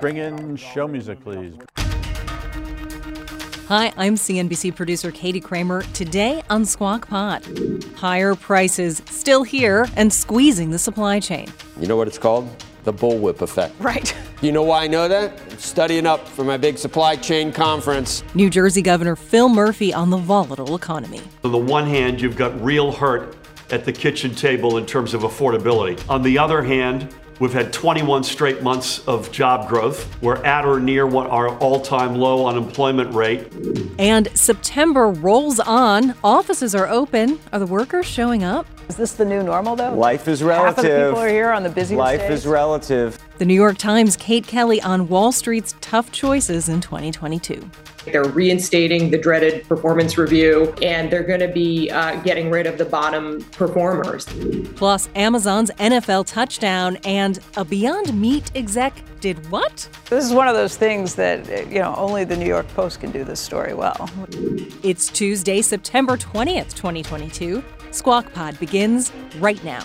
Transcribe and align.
Bring 0.00 0.16
in 0.16 0.56
show 0.56 0.88
music, 0.88 1.22
please. 1.22 1.54
Hi, 3.68 3.92
I'm 3.98 4.14
CNBC 4.14 4.74
producer 4.74 5.10
Katie 5.12 5.40
Kramer. 5.40 5.82
Today 5.92 6.42
on 6.48 6.64
Squawk 6.64 7.06
Pod, 7.06 7.44
higher 7.96 8.34
prices 8.34 9.02
still 9.10 9.42
here 9.42 9.86
and 9.96 10.10
squeezing 10.10 10.70
the 10.70 10.78
supply 10.78 11.20
chain. 11.20 11.48
You 11.78 11.86
know 11.86 11.96
what 11.96 12.08
it's 12.08 12.18
called? 12.18 12.48
The 12.84 12.94
bullwhip 12.94 13.42
effect. 13.42 13.74
Right. 13.80 14.14
You 14.40 14.52
know 14.52 14.62
why 14.62 14.84
I 14.84 14.86
know 14.86 15.06
that? 15.06 15.38
I'm 15.50 15.58
studying 15.58 16.06
up 16.06 16.26
for 16.26 16.44
my 16.44 16.56
big 16.56 16.78
supply 16.78 17.14
chain 17.14 17.52
conference. 17.52 18.24
New 18.34 18.48
Jersey 18.48 18.80
Governor 18.80 19.14
Phil 19.14 19.50
Murphy 19.50 19.92
on 19.92 20.08
the 20.08 20.16
volatile 20.16 20.74
economy. 20.74 21.20
On 21.44 21.52
the 21.52 21.58
one 21.58 21.86
hand, 21.86 22.22
you've 22.22 22.38
got 22.38 22.58
real 22.64 22.90
hurt 22.90 23.36
at 23.70 23.84
the 23.84 23.92
kitchen 23.92 24.34
table 24.34 24.78
in 24.78 24.86
terms 24.86 25.12
of 25.12 25.24
affordability. 25.24 26.02
On 26.08 26.22
the 26.22 26.38
other 26.38 26.62
hand, 26.62 27.14
We've 27.40 27.54
had 27.54 27.72
21 27.72 28.24
straight 28.24 28.62
months 28.62 29.02
of 29.08 29.32
job 29.32 29.66
growth. 29.66 30.06
We're 30.20 30.44
at 30.44 30.66
or 30.66 30.78
near 30.78 31.06
what 31.06 31.30
our 31.30 31.48
all 31.56 31.80
time 31.80 32.14
low 32.14 32.46
unemployment 32.46 33.14
rate. 33.14 33.50
And 33.98 34.28
September 34.34 35.08
rolls 35.08 35.58
on. 35.58 36.14
Offices 36.22 36.74
are 36.74 36.86
open. 36.86 37.40
Are 37.50 37.58
the 37.58 37.66
workers 37.66 38.04
showing 38.04 38.44
up? 38.44 38.66
Is 38.90 38.96
this 38.96 39.12
the 39.12 39.24
new 39.24 39.42
normal, 39.42 39.74
though? 39.74 39.94
Life 39.94 40.28
is 40.28 40.42
relative. 40.42 40.76
Half 40.76 40.84
of 40.84 40.90
the 40.90 41.06
people 41.06 41.20
are 41.20 41.28
here 41.28 41.50
on 41.50 41.62
the 41.62 41.70
busiest 41.70 41.98
Life 41.98 42.20
days. 42.20 42.40
is 42.40 42.46
relative. 42.46 43.18
The 43.38 43.46
New 43.46 43.54
York 43.54 43.78
Times' 43.78 44.16
Kate 44.16 44.46
Kelly 44.46 44.82
on 44.82 45.08
Wall 45.08 45.32
Street's 45.32 45.74
tough 45.80 46.12
choices 46.12 46.68
in 46.68 46.82
2022. 46.82 47.70
They're 48.04 48.24
reinstating 48.24 49.10
the 49.10 49.18
dreaded 49.18 49.66
performance 49.68 50.16
review, 50.16 50.74
and 50.82 51.10
they're 51.10 51.22
going 51.22 51.40
to 51.40 51.48
be 51.48 51.90
uh, 51.90 52.20
getting 52.22 52.50
rid 52.50 52.66
of 52.66 52.78
the 52.78 52.84
bottom 52.84 53.42
performers. 53.52 54.26
Plus, 54.76 55.08
Amazon's 55.14 55.70
NFL 55.72 56.26
touchdown 56.26 56.96
and 57.04 57.38
a 57.56 57.64
Beyond 57.64 58.18
Meat 58.18 58.50
exec 58.54 58.94
did 59.20 59.50
what? 59.50 59.88
This 60.08 60.24
is 60.24 60.32
one 60.32 60.48
of 60.48 60.54
those 60.54 60.76
things 60.76 61.14
that, 61.16 61.46
you 61.70 61.78
know, 61.78 61.94
only 61.96 62.24
the 62.24 62.36
New 62.36 62.46
York 62.46 62.66
Post 62.68 63.00
can 63.00 63.10
do 63.10 63.22
this 63.22 63.40
story 63.40 63.74
well. 63.74 64.08
It's 64.82 65.08
Tuesday, 65.08 65.60
September 65.60 66.16
20th, 66.16 66.74
2022. 66.74 67.62
Squawk 67.90 68.32
Pod 68.32 68.58
begins 68.58 69.12
right 69.38 69.62
now. 69.62 69.84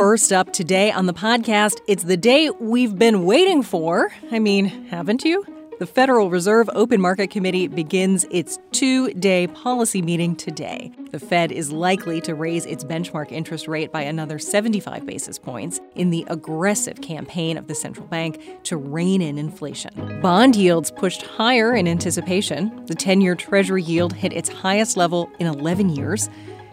First 0.00 0.32
up 0.32 0.54
today 0.54 0.90
on 0.90 1.04
the 1.04 1.12
podcast, 1.12 1.78
it's 1.86 2.04
the 2.04 2.16
day 2.16 2.48
we've 2.58 2.98
been 2.98 3.26
waiting 3.26 3.62
for. 3.62 4.10
I 4.32 4.38
mean, 4.38 4.64
haven't 4.64 5.26
you? 5.26 5.44
The 5.78 5.84
Federal 5.84 6.30
Reserve 6.30 6.70
Open 6.72 7.02
Market 7.02 7.28
Committee 7.28 7.68
begins 7.68 8.24
its 8.30 8.58
two 8.72 9.12
day 9.12 9.46
policy 9.48 10.00
meeting 10.00 10.36
today. 10.36 10.90
The 11.10 11.18
Fed 11.18 11.52
is 11.52 11.70
likely 11.70 12.22
to 12.22 12.34
raise 12.34 12.64
its 12.64 12.82
benchmark 12.82 13.30
interest 13.30 13.68
rate 13.68 13.92
by 13.92 14.00
another 14.00 14.38
75 14.38 15.04
basis 15.04 15.38
points 15.38 15.80
in 15.94 16.08
the 16.08 16.24
aggressive 16.28 17.02
campaign 17.02 17.58
of 17.58 17.66
the 17.66 17.74
central 17.74 18.06
bank 18.06 18.40
to 18.62 18.78
rein 18.78 19.20
in 19.20 19.36
inflation. 19.36 20.22
Bond 20.22 20.56
yields 20.56 20.90
pushed 20.90 21.26
higher 21.26 21.74
in 21.74 21.86
anticipation. 21.86 22.86
The 22.86 22.94
10 22.94 23.20
year 23.20 23.34
Treasury 23.34 23.82
yield 23.82 24.14
hit 24.14 24.32
its 24.32 24.48
highest 24.48 24.96
level 24.96 25.30
in 25.38 25.46
11 25.46 25.90
years, 25.90 26.30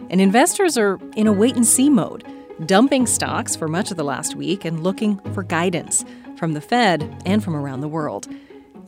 and 0.08 0.18
investors 0.18 0.78
are 0.78 0.98
in 1.14 1.26
a 1.26 1.32
wait 1.34 1.56
and 1.56 1.66
see 1.66 1.90
mode 1.90 2.24
dumping 2.66 3.06
stocks 3.06 3.54
for 3.54 3.68
much 3.68 3.90
of 3.90 3.96
the 3.96 4.04
last 4.04 4.34
week 4.34 4.64
and 4.64 4.82
looking 4.82 5.18
for 5.32 5.42
guidance 5.42 6.04
from 6.36 6.54
the 6.54 6.60
Fed 6.60 7.22
and 7.24 7.42
from 7.42 7.54
around 7.54 7.80
the 7.80 7.88
world. 7.88 8.26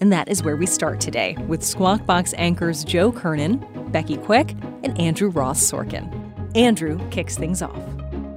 And 0.00 0.12
that 0.12 0.28
is 0.28 0.42
where 0.42 0.56
we 0.56 0.66
start 0.66 1.00
today 1.00 1.36
with 1.46 1.62
Squawk 1.62 2.04
Box 2.04 2.34
anchors 2.36 2.84
Joe 2.84 3.12
Kernan, 3.12 3.64
Becky 3.92 4.16
Quick, 4.16 4.56
and 4.82 4.98
Andrew 4.98 5.28
Ross 5.28 5.62
Sorkin. 5.62 6.08
Andrew 6.56 6.98
kicks 7.10 7.36
things 7.36 7.62
off. 7.62 7.84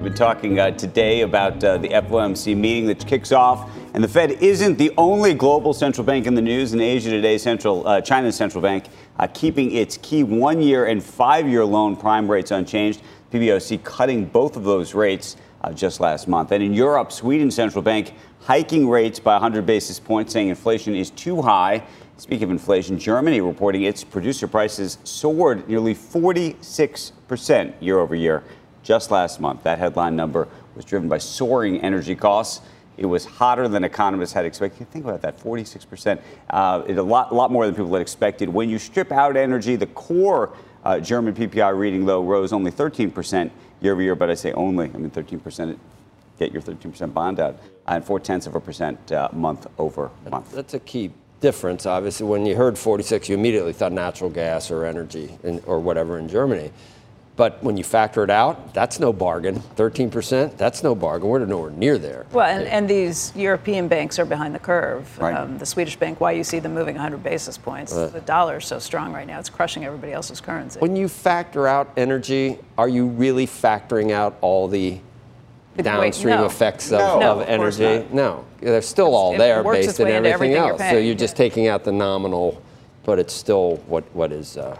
We've 0.04 0.12
been 0.12 0.14
talking 0.14 0.60
uh, 0.60 0.72
today 0.72 1.22
about 1.22 1.64
uh, 1.64 1.78
the 1.78 1.88
FOMC 1.88 2.58
meeting 2.58 2.88
that 2.88 3.08
kicks 3.08 3.32
off, 3.32 3.72
and 3.94 4.04
the 4.04 4.08
Fed 4.08 4.32
isn't 4.32 4.78
the 4.78 4.92
only 4.98 5.34
global 5.34 5.74
central 5.74 6.06
bank 6.06 6.28
in 6.28 6.36
the 6.36 6.42
news. 6.42 6.74
In 6.74 6.82
Asia 6.82 7.10
today, 7.10 7.38
central 7.38 7.88
uh, 7.88 8.02
China's 8.02 8.36
central 8.36 8.62
bank 8.62 8.88
uh, 9.18 9.28
keeping 9.34 9.72
its 9.72 9.98
key 9.98 10.24
one-year 10.24 10.88
and 10.88 11.02
five-year 11.02 11.64
loan 11.64 11.96
prime 11.96 12.30
rates 12.30 12.52
unchanged. 12.52 13.02
PBOC 13.34 13.84
cutting 13.84 14.26
both 14.26 14.56
of 14.56 14.64
those 14.64 14.94
rates 14.94 15.38
uh, 15.64 15.74
just 15.74 16.00
last 16.00 16.28
month. 16.28 16.52
And 16.52 16.62
in 16.62 16.72
Europe, 16.72 17.12
Sweden's 17.12 17.56
central 17.56 17.82
bank 17.82 18.14
hiking 18.42 18.88
rates 18.88 19.20
by 19.20 19.34
100 19.34 19.66
basis 19.66 20.00
points, 20.00 20.34
saying 20.34 20.50
inflation 20.50 20.96
is 20.96 21.10
too 21.10 21.42
high. 21.42 21.84
Speaking 22.18 22.44
of 22.44 22.52
inflation, 22.52 23.00
Germany 23.00 23.42
reporting 23.42 23.84
its 23.84 24.04
producer 24.04 24.48
prices 24.48 25.00
soared 25.04 25.68
nearly 25.68 25.96
46% 25.96 27.74
year 27.82 28.00
over 28.00 28.14
year 28.14 28.44
just 28.84 29.10
last 29.10 29.40
month. 29.42 29.64
That 29.64 29.80
headline 29.80 30.16
number 30.16 30.48
was 30.76 30.86
driven 30.86 31.10
by 31.10 31.18
soaring 31.18 31.82
energy 31.82 32.16
costs. 32.16 32.62
It 32.98 33.08
was 33.08 33.26
hotter 33.26 33.68
than 33.68 33.84
economists 33.84 34.34
had 34.34 34.46
expected. 34.46 34.92
Think 34.92 35.06
about 35.06 35.22
that, 35.24 35.40
46%. 35.40 36.22
Uh, 36.52 36.84
it 36.86 37.00
a 37.00 37.04
lot, 37.04 37.34
lot 37.34 37.52
more 37.52 37.66
than 37.66 37.74
people 37.74 37.92
had 37.94 38.02
expected. 38.04 38.48
When 38.50 38.70
you 38.70 38.78
strip 38.78 39.12
out 39.12 39.36
energy, 39.36 39.76
the 39.76 39.88
core 39.88 40.56
uh, 40.84 41.00
German 41.00 41.34
PPI 41.34 41.78
reading, 41.78 42.06
though, 42.06 42.24
rose 42.24 42.54
only 42.54 42.72
13% 42.72 43.50
year 43.82 43.94
over 43.94 44.02
year, 44.02 44.16
but 44.16 44.30
I 44.30 44.34
say 44.34 44.52
only. 44.54 44.92
I 44.94 44.98
mean, 44.98 45.12
13%, 45.12 45.78
get 46.40 46.52
your 46.52 46.62
13% 46.62 47.14
bond 47.14 47.40
out, 47.40 47.58
and 47.88 48.04
four 48.04 48.20
tenths 48.20 48.48
of 48.48 48.56
a 48.56 48.60
percent 48.60 49.12
uh, 49.12 49.30
month 49.34 49.68
over 49.78 50.12
month. 50.30 50.52
That's 50.52 50.74
a 50.74 50.80
key 50.80 51.12
difference. 51.40 51.86
Obviously, 51.86 52.26
when 52.26 52.46
you 52.46 52.56
heard 52.56 52.78
46, 52.78 53.30
you 53.30 53.36
immediately 53.36 53.74
thought 53.74 53.92
natural 53.92 54.30
gas 54.30 54.72
or 54.72 54.86
energy 54.86 55.38
in, 55.44 55.62
or 55.66 55.80
whatever 55.80 56.18
in 56.18 56.28
Germany. 56.28 56.72
But 57.36 57.64
when 57.64 57.78
you 57.78 57.84
factor 57.84 58.24
it 58.24 58.30
out, 58.30 58.76
that's 58.76 59.00
no 59.00 59.12
bargain. 59.12 59.56
13%, 59.76 60.56
that's 60.56 60.84
no 60.84 60.94
bargain. 60.94 61.30
We're 61.30 61.44
nowhere 61.46 61.72
near 61.72 61.98
there. 61.98 62.28
Well, 62.32 62.46
and, 62.46 62.68
and 62.68 62.88
these 62.88 63.36
European 63.36 63.88
banks 63.88 64.20
are 64.20 64.26
behind 64.26 64.54
the 64.54 64.60
curve. 64.60 65.18
Right. 65.18 65.34
Um, 65.36 65.58
the 65.58 65.66
Swedish 65.66 65.96
bank, 65.96 66.22
why 66.22 66.34
you 66.34 66.44
see 66.44 66.60
them 66.60 66.76
moving 66.76 66.94
100 66.94 67.24
basis 67.24 67.58
points. 67.58 67.92
the 67.92 68.22
dollar 68.26 68.58
is 68.58 68.66
so 68.66 68.78
strong 68.78 69.14
right 69.14 69.26
now, 69.26 69.40
it's 69.40 69.50
crushing 69.50 69.84
everybody 69.84 70.14
else's 70.14 70.40
currency. 70.40 70.80
When 70.80 70.96
you 70.96 71.08
factor 71.08 71.68
out 71.68 71.92
energy, 71.98 72.60
are 72.78 72.90
you 72.90 73.08
really 73.08 73.48
factoring 73.48 74.12
out 74.12 74.38
all 74.42 74.68
the 74.68 75.00
The- 75.76 75.78
wait, 75.78 75.84
downstream 75.84 76.36
no. 76.36 76.46
effects 76.46 76.92
of, 76.92 77.00
No, 77.00 77.32
of 77.32 77.42
of 77.42 77.50
energy? 77.50 77.84
not. 77.84 78.14
No, 78.14 78.46
they're 78.60 78.84
still 78.84 79.16
all 79.16 79.36
there 79.36 79.64
based 79.64 79.90
its 79.90 80.00
in 80.00 80.08
everything 80.08 80.34
everything 80.34 80.56
you're 80.56 80.70
else. 80.74 80.82
So 80.82 80.98
you're 81.00 81.16
just 81.16 81.34
yeah. 81.34 81.38
taking 81.46 81.68
out 81.68 81.84
the 81.84 81.92
nominal, 81.92 82.62
but 83.04 83.18
it's 83.18 83.34
still 83.34 83.78
what 83.88 84.04
what 84.14 84.32
is 84.32 84.56
uh, 84.56 84.78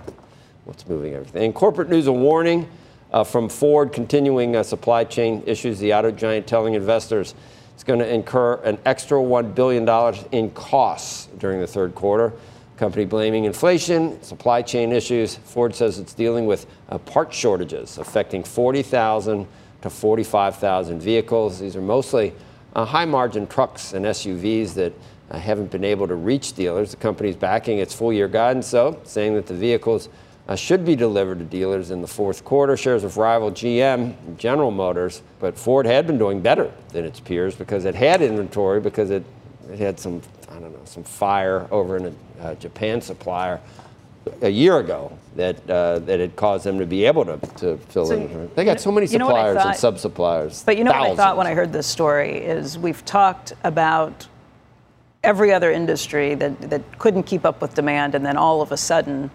what's 0.66 0.88
moving 0.88 1.14
everything. 1.14 1.44
In 1.44 1.54
corporate 1.54 1.90
news, 1.90 2.08
a 2.08 2.12
warning 2.12 2.70
uh, 3.12 3.24
from 3.24 3.50
Ford 3.50 3.94
continuing 3.94 4.56
uh, 4.56 4.64
supply 4.64 5.04
chain 5.04 5.44
issues. 5.46 5.80
The 5.80 5.94
auto 5.94 6.12
giant 6.12 6.48
telling 6.48 6.74
investors 6.74 7.36
it's 7.74 7.84
going 7.84 8.00
to 8.00 8.12
incur 8.12 8.56
an 8.64 8.78
extra 8.86 9.22
one 9.22 9.52
billion 9.52 9.86
dollars 9.86 10.24
in 10.32 10.52
costs 10.52 11.28
during 11.38 11.60
the 11.60 11.68
third 11.68 11.96
quarter. 11.96 12.34
Company 12.78 13.06
blaming 13.06 13.46
inflation, 13.46 14.22
supply 14.24 14.62
chain 14.62 14.92
issues. 14.92 15.36
Ford 15.36 15.76
says 15.76 16.00
it's 16.00 16.14
dealing 16.14 16.46
with 16.46 16.66
uh, 16.90 16.98
part 16.98 17.34
shortages 17.34 17.98
affecting 17.98 18.44
40,000 18.44 19.48
to 19.82 19.90
45,000 19.90 21.00
vehicles. 21.02 21.60
These 21.60 21.76
are 21.76 21.82
mostly 21.82 22.34
uh, 22.76 22.86
high 22.86 23.06
margin 23.06 23.46
trucks 23.48 23.94
and 23.94 24.06
SUVs 24.06 24.74
that 24.74 24.94
uh, 25.30 25.38
haven't 25.38 25.72
been 25.72 25.84
able 25.84 26.08
to 26.08 26.16
reach 26.16 26.54
dealers. 26.54 26.92
The 26.92 26.98
company's 26.98 27.36
backing 27.36 27.78
its 27.78 27.94
full 27.94 28.12
year 28.12 28.28
guidance, 28.28 28.74
saying 29.04 29.36
that 29.36 29.46
the 29.46 29.54
vehicles 29.54 30.10
uh, 30.48 30.56
should 30.56 30.86
be 30.86 30.96
delivered 30.96 31.40
to 31.40 31.46
dealers 31.46 31.92
in 31.92 32.02
the 32.02 32.08
fourth 32.08 32.44
quarter. 32.44 32.76
Shares 32.76 33.04
of 33.04 33.18
rival 33.18 33.52
GM, 33.52 34.38
General 34.38 34.72
Motors, 34.72 35.22
but 35.40 35.58
Ford 35.58 35.86
had 35.86 36.06
been 36.06 36.18
doing 36.18 36.42
better 36.42 36.72
than 36.90 37.06
its 37.06 37.20
peers 37.20 37.56
because 37.56 37.86
it 37.86 37.96
had 37.96 38.22
inventory 38.22 38.82
because 38.82 39.10
it, 39.10 39.24
it 39.72 39.80
had 39.80 40.00
some, 40.00 40.22
I 40.50 40.60
don't 40.60 40.74
know, 40.74 40.86
some 40.86 41.04
fire 41.04 41.68
over 41.72 41.98
in 41.98 42.06
a 42.40 42.44
uh, 42.44 42.56
Japan 42.56 43.00
supplier 43.00 43.62
a 44.42 44.50
year 44.50 44.80
ago 44.80 45.18
that 45.36 45.58
uh, 45.70 46.00
that 46.00 46.20
had 46.20 46.36
caused 46.36 46.66
them 46.66 46.80
to 46.80 46.86
be 46.86 47.06
able 47.06 47.26
to, 47.26 47.38
to 47.58 47.78
fill 47.90 48.06
So, 48.06 48.16
in. 48.16 48.52
They 48.56 48.64
got 48.66 48.80
so 48.80 48.92
many 48.92 49.08
you 49.08 49.20
know 49.20 49.28
what 49.28 49.36
I 49.36 49.48
suppliers 49.50 49.66
and 49.66 49.76
sub 49.76 50.00
suppliers. 50.00 50.64
But 50.66 50.78
you 50.78 50.84
know 50.84 50.92
what 50.92 51.12
I 51.12 51.16
thought 51.16 51.38
when 51.38 51.48
I 51.48 51.54
heard 51.54 51.74
this 51.74 51.88
story 51.88 52.38
is 52.38 52.78
we've 52.78 53.04
talked 53.06 53.54
about 53.64 54.28
every 55.24 55.54
other 55.54 55.72
industry 55.72 56.36
that, 56.36 56.70
that 56.70 57.00
couldn't 57.00 57.24
keep 57.24 57.46
up 57.46 57.62
with 57.62 57.74
demand, 57.76 58.16
and 58.16 58.26
then 58.26 58.38
all 58.38 58.62
of 58.62 58.72
a 58.72 58.78
sudden, 58.78 59.30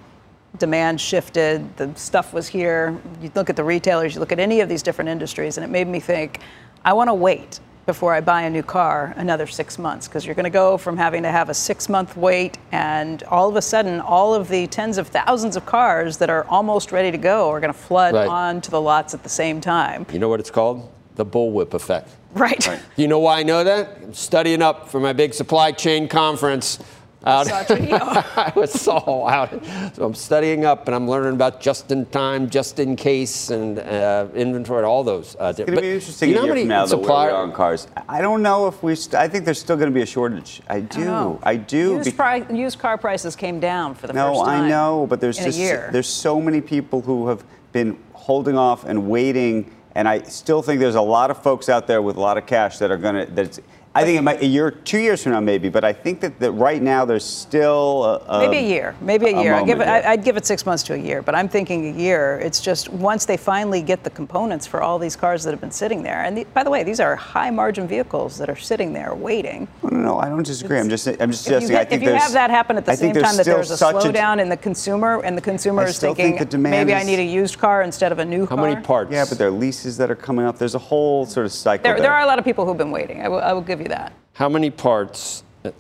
demand 0.59 1.01
shifted, 1.01 1.77
the 1.77 1.95
stuff 1.95 2.33
was 2.33 2.49
here. 2.49 2.99
You 3.23 3.31
look 3.35 3.51
at 3.51 3.57
the 3.57 3.65
retailers, 3.65 4.15
you 4.15 4.21
look 4.21 4.33
at 4.33 4.39
any 4.41 4.61
of 4.61 4.69
these 4.69 4.83
different 4.83 5.09
industries, 5.11 5.57
and 5.57 5.65
it 5.65 5.69
made 5.69 5.87
me 5.89 6.01
think, 6.01 6.41
I 6.85 6.93
want 6.93 7.09
to 7.09 7.15
wait 7.15 7.61
before 7.87 8.13
I 8.13 8.21
buy 8.21 8.43
a 8.43 8.51
new 8.51 8.63
car 8.63 9.15
another 9.17 9.47
six 9.47 9.79
months 9.79 10.07
because 10.09 10.27
you're 10.27 10.35
going 10.35 10.45
to 10.45 10.51
go 10.51 10.77
from 10.77 10.99
having 10.99 11.23
to 11.23 11.31
have 11.31 11.49
a 11.49 11.55
six 11.55 11.89
month 11.89 12.19
wait 12.19 12.59
and 12.71 13.23
all 13.25 13.49
of 13.49 13.57
a 13.57 13.63
sudden 13.63 13.99
all 14.01 14.35
of 14.35 14.49
the 14.49 14.67
tens 14.67 14.99
of 14.99 15.09
thousands 15.09 15.57
of 15.57 15.65
cars 15.65 16.19
that 16.19 16.29
are 16.29 16.45
almost 16.51 16.93
ready 16.93 17.11
to 17.11 17.17
go 17.17 17.49
are 17.49 17.61
going 17.61 17.73
to 17.73 17.79
flood 17.79 18.15
Right. 18.15 18.29
onto 18.29 18.71
the 18.71 18.81
lots 18.81 19.15
at 19.15 19.23
the 19.23 19.31
same 19.31 19.59
time. 19.63 20.05
You 20.13 20.19
know 20.19 20.29
what 20.29 20.39
it's 20.39 20.51
called? 20.51 20.93
The 21.15 21.25
bullwhip 21.25 21.73
effect. 21.73 22.11
Right. 22.35 22.69
You 22.97 23.09
know 23.09 23.21
why 23.21 23.41
I 23.41 23.43
know 23.43 23.65
that? 23.65 23.89
I'm 24.03 24.13
studying 24.13 24.61
up 24.61 24.91
for 24.91 25.01
my 25.01 25.15
big 25.15 25.33
supply 25.33 25.73
chain 25.73 26.09
conference. 26.09 26.79
Out, 27.25 27.51
I 27.71 28.53
was 28.55 28.73
so 28.73 29.27
out. 29.27 29.51
So 29.97 30.05
I'm 30.05 30.15
studying 30.15 30.65
up 30.65 30.87
and 30.87 30.95
I'm 30.95 31.09
learning 31.09 31.33
about 31.33 31.61
just 31.61 31.91
in 31.91 32.07
time, 32.07 32.49
just 32.49 32.79
in 32.79 32.95
case, 32.95 33.51
and 33.51 33.81
uh, 33.81 34.29
inventory, 34.35 34.85
all 34.85 35.03
those. 35.03 35.35
Uh, 35.35 35.49
It's 35.51 35.59
going 35.59 35.75
to 35.75 35.81
be 35.81 35.95
interesting 35.95 36.29
You 36.29 36.37
know 36.37 36.43
a 36.43 36.43
how 36.43 36.47
year 36.47 36.55
many 36.55 36.63
from 36.63 36.69
now, 36.69 36.87
though, 36.87 36.97
where 36.97 37.01
we 37.01 37.05
supplier- 37.07 37.31
are 37.33 37.43
on 37.43 37.53
cars. 37.53 37.89
I 38.09 38.21
don't 38.21 38.41
know 38.41 38.69
if 38.69 38.83
we. 38.85 38.95
St- 38.95 39.15
I 39.17 39.27
think 39.27 39.45
there's 39.45 39.59
still 39.59 39.77
going 39.77 39.91
to 39.91 39.95
be 39.95 40.03
a 40.03 40.07
shortage. 40.07 40.63
I 40.69 40.79
do. 40.81 41.05
know. 41.05 41.41
I 41.43 41.57
do. 41.57 41.95
Used, 41.97 42.05
be- 42.05 42.13
pri- 42.17 42.47
used 42.53 42.79
car 42.79 42.97
prices 42.97 43.35
came 43.35 43.59
down 43.59 43.97
for 43.97 44.07
the 44.07 44.13
no, 44.13 44.29
first 44.35 44.45
time. 44.45 44.61
No, 44.61 44.65
I 44.65 44.69
know, 44.69 45.07
but 45.09 45.21
there's 45.21 45.39
just 45.39 45.59
there's 45.59 46.09
so 46.09 46.41
many 46.41 46.61
people 46.61 47.01
who 47.01 47.27
have 47.29 47.43
been 47.73 47.99
holding 48.13 48.57
off 48.57 48.85
and 48.85 49.09
waiting, 49.11 49.75
and 49.97 50.09
I 50.09 50.23
still 50.23 50.63
think 50.63 50.79
there's 50.79 50.95
a 50.95 51.01
lot 51.03 51.33
of 51.33 51.43
folks 51.43 51.69
out 51.69 51.89
there 51.89 52.01
with 52.01 52.17
a 52.17 52.21
lot 52.21 52.39
of 52.39 52.47
cash 52.47 52.79
that 52.79 52.93
are 52.93 52.97
going 52.97 53.27
to. 53.27 53.33
That's. 53.33 53.59
I 53.99 54.05
think 54.05 54.17
it 54.17 54.23
might 54.23 54.41
a 54.41 54.47
year, 54.47 54.71
two 54.71 54.99
years 54.99 55.25
from 55.25 55.33
now, 55.33 55.41
maybe, 55.41 55.69
but 55.69 55.83
I 55.83 55.93
think 55.93 56.21
that, 56.21 56.39
that 56.39 56.53
right 56.53 56.81
now 56.81 57.05
there's 57.05 57.25
still 57.25 58.05
a, 58.05 58.17
a, 58.29 58.39
Maybe 58.49 58.59
a 58.59 58.69
year, 58.69 58.95
maybe 59.01 59.27
a 59.27 59.43
year. 59.43 59.55
I 59.55 59.65
give 59.65 59.81
it, 59.81 59.89
I, 59.89 60.13
I'd 60.13 60.23
give 60.23 60.37
it 60.37 60.47
six 60.47 60.65
months 60.65 60.85
to 60.85 60.95
a 60.95 60.97
year, 60.97 61.21
but 61.21 61.35
I'm 61.35 61.49
thinking 61.49 61.97
a 61.97 61.99
year. 61.99 62.39
It's 62.41 62.61
just 62.61 62.89
once 62.91 63.25
they 63.25 63.37
finally 63.37 63.83
get 63.83 64.05
the 64.05 64.11
components 64.11 64.69
for 64.69 64.83
all 64.83 65.01
these 65.01 65.17
cars 65.17 65.43
that 65.43 65.51
have 65.51 65.61
been 65.61 65.73
sitting 65.73 66.05
there. 66.05 66.23
And 66.23 66.39
the, 66.39 66.45
by 66.55 66.63
the 66.63 66.71
way, 66.71 66.85
these 66.85 67.01
are 67.01 67.17
high 67.17 67.51
margin 67.51 67.89
vehicles 67.89 68.39
that 68.39 68.49
are 68.49 68.57
sitting 68.57 68.93
there 68.93 69.15
waiting. 69.17 69.67
No, 69.83 69.89
no, 69.91 69.99
no, 69.99 70.19
I 70.21 70.29
don't 70.29 70.45
disagree. 70.47 70.79
I'm 70.79 70.89
just, 70.89 71.09
I'm 71.09 71.33
just 71.33 71.49
If 71.49 71.55
you, 71.55 71.61
suggesting. 71.67 71.77
I 71.77 71.85
think 71.85 72.03
if 72.03 72.03
you 72.03 72.09
there's- 72.11 72.23
have 72.23 72.33
that 72.35 72.51
happen 72.51 72.77
at 72.77 72.85
the 72.85 72.93
I 72.93 72.95
same 72.95 73.15
time 73.15 73.37
that 73.37 73.43
still 73.43 73.57
there's 73.57 73.73
a 73.73 73.77
such 73.77 73.97
slowdown 73.97 74.41
in 74.41 74.49
the 74.49 74.57
consumer, 74.57 75.21
and 75.25 75.37
the 75.37 75.43
consumer 75.43 75.83
I 75.83 75.87
is 75.87 75.99
thinking, 75.99 76.27
think 76.27 76.39
the 76.39 76.45
demand 76.45 76.87
maybe 76.89 76.95
I 76.95 77.03
need 77.03 77.19
a 77.19 77.25
used 77.25 77.59
car 77.59 77.83
instead 77.83 78.13
of 78.13 78.21
a 78.21 78.25
new 78.25 78.43
How 78.47 78.55
car. 78.55 78.59
How 78.59 78.75
many 78.75 78.81
parts? 78.87 79.11
Yeah, 79.13 79.25
but 79.29 79.39
there 79.39 79.49
are 79.49 79.51
leases 79.51 79.97
that 79.97 80.09
are 80.09 80.15
coming 80.17 80.45
up. 80.45 80.57
There's 80.57 80.77
a 80.77 80.79
whole 80.79 81.27
sort 81.27 81.47
of 81.47 81.53
cycle. 81.53 81.83
There, 81.83 82.01
there 82.01 82.13
are 82.13 82.23
a 82.23 82.27
lot 82.27 82.39
of 82.39 82.45
people 82.45 82.65
who've 82.65 82.79
been 82.79 82.93
waiting. 82.93 83.23
I 83.23 83.29
will, 83.29 83.41
I 83.41 83.53
will 83.53 83.61
give 83.63 83.81
you 83.81 83.88
that. 83.89 84.13
How 84.35 84.49
many 84.49 84.71
parts 84.71 85.43
uh, 85.65 85.71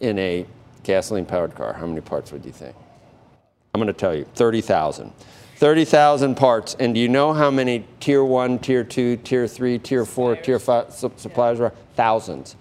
in 0.00 0.18
a 0.18 0.46
gasoline 0.82 1.26
powered 1.26 1.54
car? 1.54 1.72
How 1.72 1.86
many 1.86 2.00
parts 2.00 2.32
would 2.32 2.44
you 2.44 2.52
think? 2.52 2.74
I'm 3.74 3.80
going 3.80 3.88
to 3.88 3.92
tell 3.92 4.14
you 4.14 4.24
30,000. 4.34 5.12
30,000 5.56 6.36
parts. 6.36 6.76
And 6.78 6.94
do 6.94 7.00
you 7.00 7.08
know 7.08 7.32
how 7.32 7.50
many 7.50 7.84
tier 7.98 8.22
one, 8.22 8.58
tier 8.58 8.84
two, 8.84 9.16
tier 9.16 9.48
three, 9.48 9.78
tier 9.78 10.04
four, 10.04 10.36
tier 10.36 10.58
five 10.58 10.92
su- 10.92 11.12
suppliers 11.16 11.60
are? 11.60 11.72
Thousands. 11.96 12.54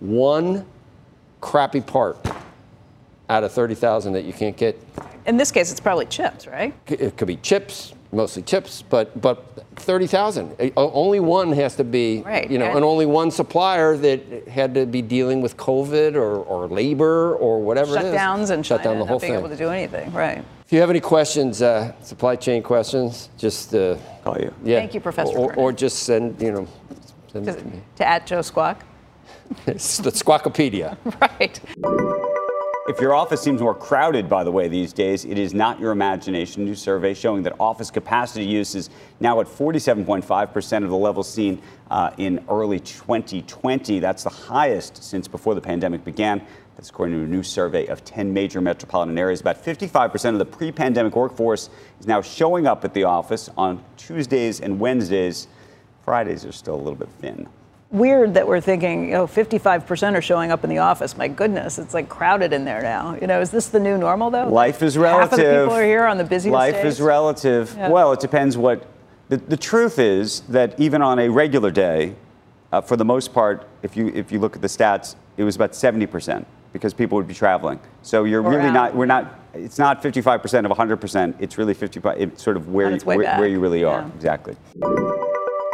One 0.00 0.66
crappy 1.40 1.80
part 1.80 2.18
out 3.28 3.44
of 3.44 3.52
30,000 3.52 4.12
that 4.14 4.24
you 4.24 4.32
can't 4.32 4.56
get. 4.56 4.80
In 5.26 5.36
this 5.36 5.52
case, 5.52 5.70
it's 5.70 5.80
probably 5.80 6.06
chips, 6.06 6.46
right? 6.46 6.74
It 6.88 7.16
could 7.16 7.28
be 7.28 7.36
chips, 7.36 7.94
mostly 8.12 8.42
chips, 8.42 8.82
but 8.88 9.18
but 9.20 9.38
30,000. 9.76 10.54
Eh, 10.58 10.70
Only 10.76 11.18
one 11.18 11.52
has 11.52 11.76
to 11.76 11.84
be, 11.84 12.22
Right, 12.24 12.50
you 12.50 12.58
know, 12.58 12.66
and- 12.66 12.76
and 12.76 12.84
only 12.84 13.06
one 13.06 13.30
supplier 13.30 13.96
that 13.96 14.20
had 14.48 14.74
to 14.74 14.84
be 14.86 15.00
dealing 15.02 15.40
with 15.42 15.56
COVID 15.56 16.14
or, 16.14 16.36
or 16.44 16.68
labor 16.68 17.34
or 17.36 17.60
whatever 17.62 17.96
it 17.96 18.04
is. 18.04 18.14
Shutdowns 18.14 18.50
and 18.50 18.64
shut 18.66 18.82
down 18.82 18.98
the 18.98 19.06
whole 19.06 19.16
not 19.16 19.20
being 19.22 19.32
thing. 19.32 19.38
able 19.40 19.48
to 19.48 19.56
do 19.56 19.70
anything, 19.70 20.12
right? 20.12 20.44
If 20.66 20.72
you 20.72 20.80
have 20.80 20.90
any 20.90 21.00
questions, 21.00 21.60
uh, 21.62 21.92
supply 22.02 22.36
chain 22.36 22.62
questions, 22.62 23.28
just 23.38 23.74
uh, 23.74 23.96
Call 24.24 24.36
you. 24.38 24.52
yeah. 24.62 24.78
Thank 24.80 24.94
you, 24.94 25.00
Professor 25.00 25.36
Or, 25.38 25.50
or 25.54 25.70
Burnett. 25.72 25.78
just 25.78 25.98
send, 26.04 26.40
you 26.40 26.52
know, 26.52 26.66
send 27.32 27.48
it 27.48 27.52
To, 27.54 27.58
to 27.60 27.64
me. 27.66 27.80
to 27.96 28.06
at 28.08 28.26
Joe 28.26 28.42
Squawk. 28.42 28.78
It's 29.66 29.98
the 29.98 30.10
Squawkopedia. 30.12 30.96
Right. 31.20 31.60
If 32.88 33.00
your 33.00 33.14
office 33.14 33.40
seems 33.40 33.60
more 33.60 33.76
crowded, 33.76 34.28
by 34.28 34.42
the 34.42 34.50
way, 34.50 34.66
these 34.66 34.92
days, 34.92 35.24
it 35.24 35.38
is 35.38 35.54
not 35.54 35.78
your 35.78 35.92
imagination. 35.92 36.64
New 36.64 36.74
survey 36.74 37.14
showing 37.14 37.44
that 37.44 37.54
office 37.60 37.92
capacity 37.92 38.44
use 38.44 38.74
is 38.74 38.90
now 39.20 39.40
at 39.40 39.46
47.5% 39.46 40.82
of 40.82 40.90
the 40.90 40.96
level 40.96 41.22
seen 41.22 41.62
uh, 41.92 42.10
in 42.18 42.44
early 42.48 42.80
2020. 42.80 44.00
That's 44.00 44.24
the 44.24 44.30
highest 44.30 45.00
since 45.00 45.28
before 45.28 45.54
the 45.54 45.60
pandemic 45.60 46.04
began. 46.04 46.44
That's 46.74 46.90
according 46.90 47.18
to 47.18 47.22
a 47.22 47.28
new 47.28 47.44
survey 47.44 47.86
of 47.86 48.04
10 48.04 48.32
major 48.34 48.60
metropolitan 48.60 49.16
areas. 49.16 49.40
About 49.40 49.62
55% 49.62 50.30
of 50.30 50.38
the 50.40 50.44
pre 50.44 50.72
pandemic 50.72 51.14
workforce 51.14 51.70
is 52.00 52.08
now 52.08 52.20
showing 52.20 52.66
up 52.66 52.84
at 52.84 52.94
the 52.94 53.04
office 53.04 53.48
on 53.56 53.80
Tuesdays 53.96 54.60
and 54.60 54.80
Wednesdays. 54.80 55.46
Fridays 56.04 56.44
are 56.44 56.50
still 56.50 56.74
a 56.74 56.82
little 56.82 56.96
bit 56.96 57.10
thin. 57.20 57.48
Weird 57.92 58.32
that 58.34 58.48
we're 58.48 58.62
thinking, 58.62 59.10
know, 59.10 59.26
55% 59.26 60.16
are 60.16 60.22
showing 60.22 60.50
up 60.50 60.64
in 60.64 60.70
the 60.70 60.78
office. 60.78 61.14
My 61.14 61.28
goodness, 61.28 61.78
it's 61.78 61.92
like 61.92 62.08
crowded 62.08 62.54
in 62.54 62.64
there 62.64 62.80
now. 62.80 63.18
You 63.20 63.26
know, 63.26 63.40
is 63.42 63.50
this 63.50 63.68
the 63.68 63.78
new 63.78 63.98
normal 63.98 64.30
though? 64.30 64.48
Life 64.48 64.82
is 64.82 64.96
relative. 64.96 65.30
Half 65.30 65.38
of 65.38 65.44
the 65.44 65.60
people 65.60 65.74
are 65.74 65.84
here 65.84 66.06
on 66.06 66.16
the 66.16 66.24
busiest 66.24 66.54
Life 66.54 66.74
days? 66.76 66.94
is 66.94 67.00
relative. 67.02 67.74
Yeah. 67.76 67.90
Well, 67.90 68.12
it 68.12 68.20
depends 68.20 68.56
what. 68.56 68.86
The, 69.28 69.36
the 69.36 69.58
truth 69.58 69.98
is 69.98 70.40
that 70.48 70.78
even 70.80 71.02
on 71.02 71.18
a 71.18 71.28
regular 71.28 71.70
day, 71.70 72.14
uh, 72.72 72.80
for 72.80 72.96
the 72.96 73.04
most 73.04 73.34
part, 73.34 73.68
if 73.82 73.94
you 73.94 74.08
if 74.08 74.32
you 74.32 74.38
look 74.38 74.56
at 74.56 74.62
the 74.62 74.68
stats, 74.68 75.14
it 75.36 75.44
was 75.44 75.56
about 75.56 75.72
70% 75.72 76.46
because 76.72 76.94
people 76.94 77.16
would 77.16 77.28
be 77.28 77.34
traveling. 77.34 77.78
So 78.00 78.24
you're 78.24 78.40
really 78.40 78.70
not. 78.70 78.94
We're 78.94 79.04
not. 79.04 79.38
It's 79.52 79.78
not 79.78 80.02
55% 80.02 80.64
of 80.64 80.74
100%. 80.74 81.34
It's 81.38 81.58
really 81.58 81.74
55. 81.74 82.18
It's 82.18 82.42
sort 82.42 82.56
of 82.56 82.68
where 82.68 82.90
you, 82.90 83.00
where, 83.00 83.18
where 83.18 83.46
you 83.48 83.60
really 83.60 83.84
are. 83.84 84.00
Yeah. 84.00 84.14
Exactly. 84.14 84.56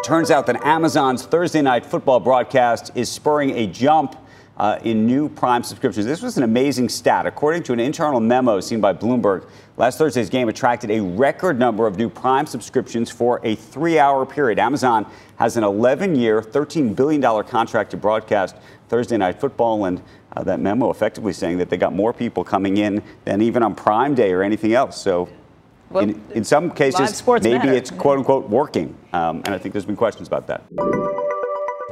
Turns 0.04 0.30
out 0.30 0.46
that 0.46 0.64
Amazon's 0.64 1.24
Thursday 1.26 1.60
night 1.60 1.84
football 1.84 2.20
broadcast 2.20 2.92
is 2.94 3.10
spurring 3.10 3.50
a 3.50 3.66
jump 3.66 4.16
uh, 4.56 4.78
in 4.82 5.06
new 5.06 5.28
Prime 5.28 5.62
subscriptions. 5.62 6.06
This 6.06 6.22
was 6.22 6.36
an 6.36 6.44
amazing 6.44 6.88
stat. 6.88 7.26
According 7.26 7.64
to 7.64 7.72
an 7.72 7.80
internal 7.80 8.20
memo 8.20 8.60
seen 8.60 8.80
by 8.80 8.92
Bloomberg, 8.92 9.46
last 9.76 9.98
Thursday's 9.98 10.30
game 10.30 10.48
attracted 10.48 10.90
a 10.90 11.00
record 11.00 11.58
number 11.58 11.86
of 11.86 11.98
new 11.98 12.08
Prime 12.08 12.46
subscriptions 12.46 13.10
for 13.10 13.40
a 13.44 13.54
three 13.54 13.98
hour 13.98 14.24
period. 14.24 14.58
Amazon 14.58 15.04
has 15.36 15.56
an 15.56 15.64
11 15.64 16.14
year, 16.16 16.40
$13 16.40 16.96
billion 16.96 17.20
contract 17.44 17.90
to 17.90 17.96
broadcast 17.96 18.56
Thursday 18.88 19.16
night 19.16 19.40
football, 19.40 19.84
and 19.84 20.00
uh, 20.34 20.42
that 20.44 20.60
memo 20.60 20.90
effectively 20.90 21.32
saying 21.32 21.58
that 21.58 21.70
they 21.70 21.76
got 21.76 21.92
more 21.92 22.12
people 22.12 22.44
coming 22.44 22.78
in 22.78 23.02
than 23.24 23.42
even 23.42 23.62
on 23.62 23.74
Prime 23.74 24.14
Day 24.14 24.32
or 24.32 24.42
anything 24.42 24.72
else. 24.72 25.00
So, 25.00 25.28
Well, 25.90 26.04
in, 26.04 26.20
in 26.34 26.44
some 26.44 26.70
cases, 26.70 27.22
maybe 27.26 27.58
matter. 27.58 27.72
it's 27.72 27.90
quote 27.90 28.18
unquote 28.18 28.48
working. 28.48 28.94
Um, 29.12 29.42
and 29.44 29.54
I 29.54 29.58
think 29.58 29.72
there's 29.72 29.86
been 29.86 29.96
questions 29.96 30.28
about 30.28 30.46
that. 30.48 30.62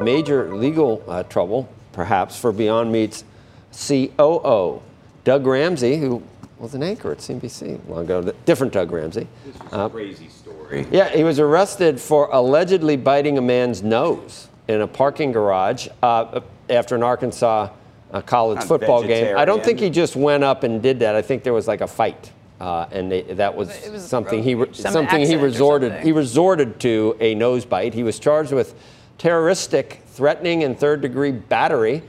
Major 0.00 0.54
legal 0.54 1.02
uh, 1.08 1.22
trouble, 1.22 1.68
perhaps, 1.92 2.38
for 2.38 2.52
Beyond 2.52 2.92
Meat's 2.92 3.24
COO, 3.72 4.82
Doug 5.24 5.46
Ramsey, 5.46 5.96
who 5.96 6.22
was 6.58 6.74
an 6.74 6.82
anchor 6.82 7.12
at 7.12 7.18
CNBC 7.18 7.88
long 7.88 8.04
ago. 8.04 8.32
Different 8.44 8.72
Doug 8.72 8.92
Ramsey. 8.92 9.26
This 9.44 9.54
is 9.54 9.60
Uh, 9.72 9.88
crazy 9.88 10.28
story. 10.28 10.86
Yeah, 10.90 11.08
he 11.08 11.24
was 11.24 11.38
arrested 11.38 12.00
for 12.00 12.28
allegedly 12.32 12.96
biting 12.96 13.38
a 13.38 13.42
man's 13.42 13.82
nose 13.82 14.48
in 14.68 14.80
a 14.80 14.86
parking 14.86 15.32
garage 15.32 15.88
uh, 16.02 16.40
after 16.68 16.94
an 16.96 17.02
Arkansas 17.02 17.68
uh, 18.12 18.20
college 18.22 18.56
Not 18.56 18.68
football 18.68 19.02
game. 19.02 19.36
I 19.36 19.44
don't 19.44 19.62
think 19.64 19.80
he 19.80 19.90
just 19.90 20.16
went 20.16 20.44
up 20.44 20.62
and 20.62 20.82
did 20.82 21.00
that. 21.00 21.14
I 21.14 21.22
think 21.22 21.42
there 21.42 21.52
was 21.52 21.68
like 21.68 21.80
a 21.80 21.86
fight, 21.86 22.32
uh, 22.60 22.86
and 22.90 23.12
they, 23.12 23.22
that 23.22 23.54
was, 23.54 23.68
was 23.90 24.06
something 24.06 24.42
he 24.42 24.54
some 24.72 24.92
something 24.92 25.26
he 25.26 25.36
resorted 25.36 25.90
something. 25.90 26.06
he 26.06 26.12
resorted 26.12 26.80
to 26.80 27.16
a 27.20 27.34
nose 27.34 27.64
bite. 27.64 27.92
He 27.92 28.02
was 28.02 28.18
charged 28.18 28.52
with 28.52 28.74
terroristic 29.18 30.02
threatening 30.06 30.64
and 30.64 30.78
third 30.78 31.00
degree 31.00 31.32
battery. 31.32 32.02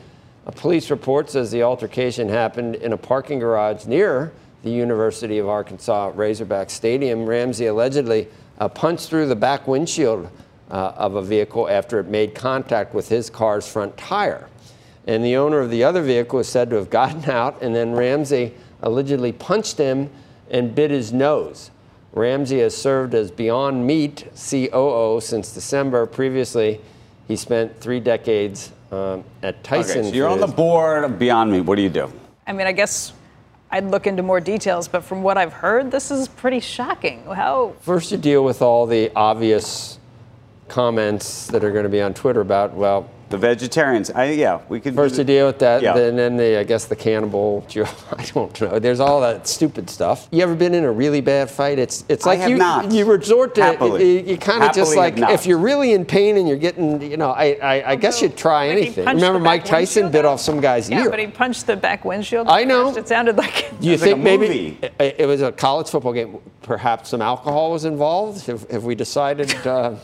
A 0.45 0.51
police 0.51 0.89
report 0.89 1.29
says 1.29 1.51
the 1.51 1.63
altercation 1.63 2.29
happened 2.29 2.75
in 2.75 2.93
a 2.93 2.97
parking 2.97 3.39
garage 3.39 3.85
near 3.85 4.31
the 4.63 4.69
University 4.69 5.37
of 5.37 5.49
Arkansas 5.49 6.11
Razorback 6.15 6.69
Stadium. 6.69 7.25
Ramsey 7.25 7.65
allegedly 7.65 8.29
uh, 8.59 8.69
punched 8.69 9.09
through 9.09 9.27
the 9.27 9.35
back 9.35 9.67
windshield 9.67 10.29
uh, 10.71 10.93
of 10.95 11.15
a 11.15 11.21
vehicle 11.21 11.69
after 11.69 11.99
it 11.99 12.07
made 12.07 12.33
contact 12.33 12.93
with 12.93 13.09
his 13.09 13.29
car's 13.29 13.67
front 13.67 13.97
tire. 13.97 14.47
And 15.05 15.23
the 15.23 15.35
owner 15.35 15.59
of 15.59 15.69
the 15.69 15.83
other 15.83 16.01
vehicle 16.01 16.39
is 16.39 16.47
said 16.47 16.69
to 16.69 16.77
have 16.77 16.89
gotten 16.89 17.29
out, 17.29 17.61
and 17.61 17.75
then 17.75 17.91
Ramsey 17.93 18.53
allegedly 18.81 19.33
punched 19.33 19.77
him 19.77 20.09
and 20.49 20.73
bit 20.73 20.91
his 20.91 21.13
nose. 21.13 21.71
Ramsey 22.13 22.59
has 22.59 22.75
served 22.75 23.13
as 23.13 23.31
Beyond 23.31 23.85
Meat 23.85 24.27
COO 24.35 25.19
since 25.21 25.53
December. 25.53 26.05
Previously, 26.05 26.81
he 27.27 27.35
spent 27.35 27.79
three 27.79 27.99
decades 27.99 28.71
um, 28.91 29.23
at 29.43 29.63
Tyson. 29.63 29.99
Okay, 29.99 30.09
so 30.09 30.15
you're 30.15 30.29
on 30.29 30.39
the 30.39 30.47
board 30.47 31.03
of 31.03 31.19
Beyond 31.19 31.51
Meat. 31.51 31.61
What 31.61 31.75
do 31.75 31.81
you 31.81 31.89
do? 31.89 32.11
I 32.47 32.53
mean, 32.53 32.65
I 32.65 32.71
guess 32.71 33.13
I'd 33.69 33.85
look 33.85 34.07
into 34.07 34.23
more 34.23 34.39
details, 34.39 34.87
but 34.87 35.03
from 35.03 35.21
what 35.21 35.37
I've 35.37 35.53
heard, 35.53 35.91
this 35.91 36.09
is 36.09 36.27
pretty 36.27 36.61
shocking. 36.61 37.23
How 37.25 37.73
First, 37.81 38.11
you 38.11 38.17
deal 38.17 38.43
with 38.43 38.61
all 38.61 38.85
the 38.85 39.11
obvious 39.15 39.99
comments 40.69 41.47
that 41.47 41.63
are 41.63 41.71
going 41.71 41.83
to 41.83 41.89
be 41.89 42.01
on 42.01 42.13
Twitter 42.13 42.41
about, 42.41 42.73
well, 42.73 43.09
The 43.29 43.37
vegetarians. 43.37 44.09
I, 44.11 44.31
yeah, 44.31 44.61
we 44.69 44.79
could 44.79 44.95
First 44.95 45.15
to 45.15 45.23
deal 45.25 45.47
with 45.47 45.59
that, 45.59 45.81
Yeah. 45.81 45.97
and 45.97 46.17
then 46.17 46.37
the 46.37 46.59
I 46.59 46.63
guess 46.63 46.85
the 46.85 46.95
cannibal. 46.95 47.65
I 48.17 48.23
don't 48.33 48.61
know. 48.61 48.79
There's 48.79 49.01
all 49.01 49.19
that 49.21 49.47
stupid 49.47 49.89
stuff. 49.89 50.29
You 50.31 50.43
ever 50.43 50.55
been 50.55 50.73
in 50.73 50.85
a 50.85 50.91
really 50.91 51.19
bad 51.19 51.49
fight? 51.51 51.77
It's 51.77 52.05
it's 52.07 52.25
like 52.25 52.47
you 52.49 52.55
not. 52.55 52.89
you 52.91 53.03
resort 53.03 53.53
to 53.55 53.63
Happily. 53.63 54.19
you, 54.21 54.25
you 54.31 54.37
kind 54.37 54.63
of 54.63 54.73
just 54.73 54.95
like 54.95 55.17
if 55.17 55.45
you're 55.45 55.57
really 55.57 55.91
in 55.91 56.05
pain 56.05 56.37
and 56.37 56.47
you're 56.47 56.57
getting 56.57 57.01
you 57.01 57.17
know 57.17 57.31
I 57.31 57.57
I, 57.61 57.91
I 57.91 57.95
guess 57.97 58.21
you'd 58.21 58.37
try 58.37 58.67
Like 58.69 58.77
anything. 58.77 59.03
punched 59.05 59.15
Remember 59.21 59.39
Mike 59.39 59.65
Tyson 59.65 60.03
windshield 60.03 60.11
bit 60.13 60.25
off 60.25 60.39
some 60.39 60.61
guy's 60.61 60.89
Yeah, 60.89 61.03
ear. 61.03 61.09
but 61.09 61.19
he 61.19 61.27
punched 61.27 61.67
the 61.67 61.75
back 61.75 62.05
windshield. 62.05 62.47
I 62.47 62.63
know. 62.63 62.95
It 62.95 63.07
sounded 63.09 63.35
like. 63.35 63.77
Do 63.81 63.87
you 63.87 63.93
It's 63.93 64.01
like 64.03 64.11
think 64.11 64.21
a 64.21 64.23
maybe 64.23 64.47
movie. 64.47 64.79
it, 64.99 65.15
it 65.19 65.25
was 65.25 65.41
a 65.41 65.51
college 65.51 65.89
football 65.89 66.13
game? 66.13 66.37
Perhaps 66.61 67.09
some 67.09 67.21
alcohol 67.21 67.71
was 67.71 67.83
involved. 67.85 68.45
Have, 68.47 68.69
have 68.71 68.85
we 68.85 68.95
decided? 68.95 69.53
Uh, 69.67 69.95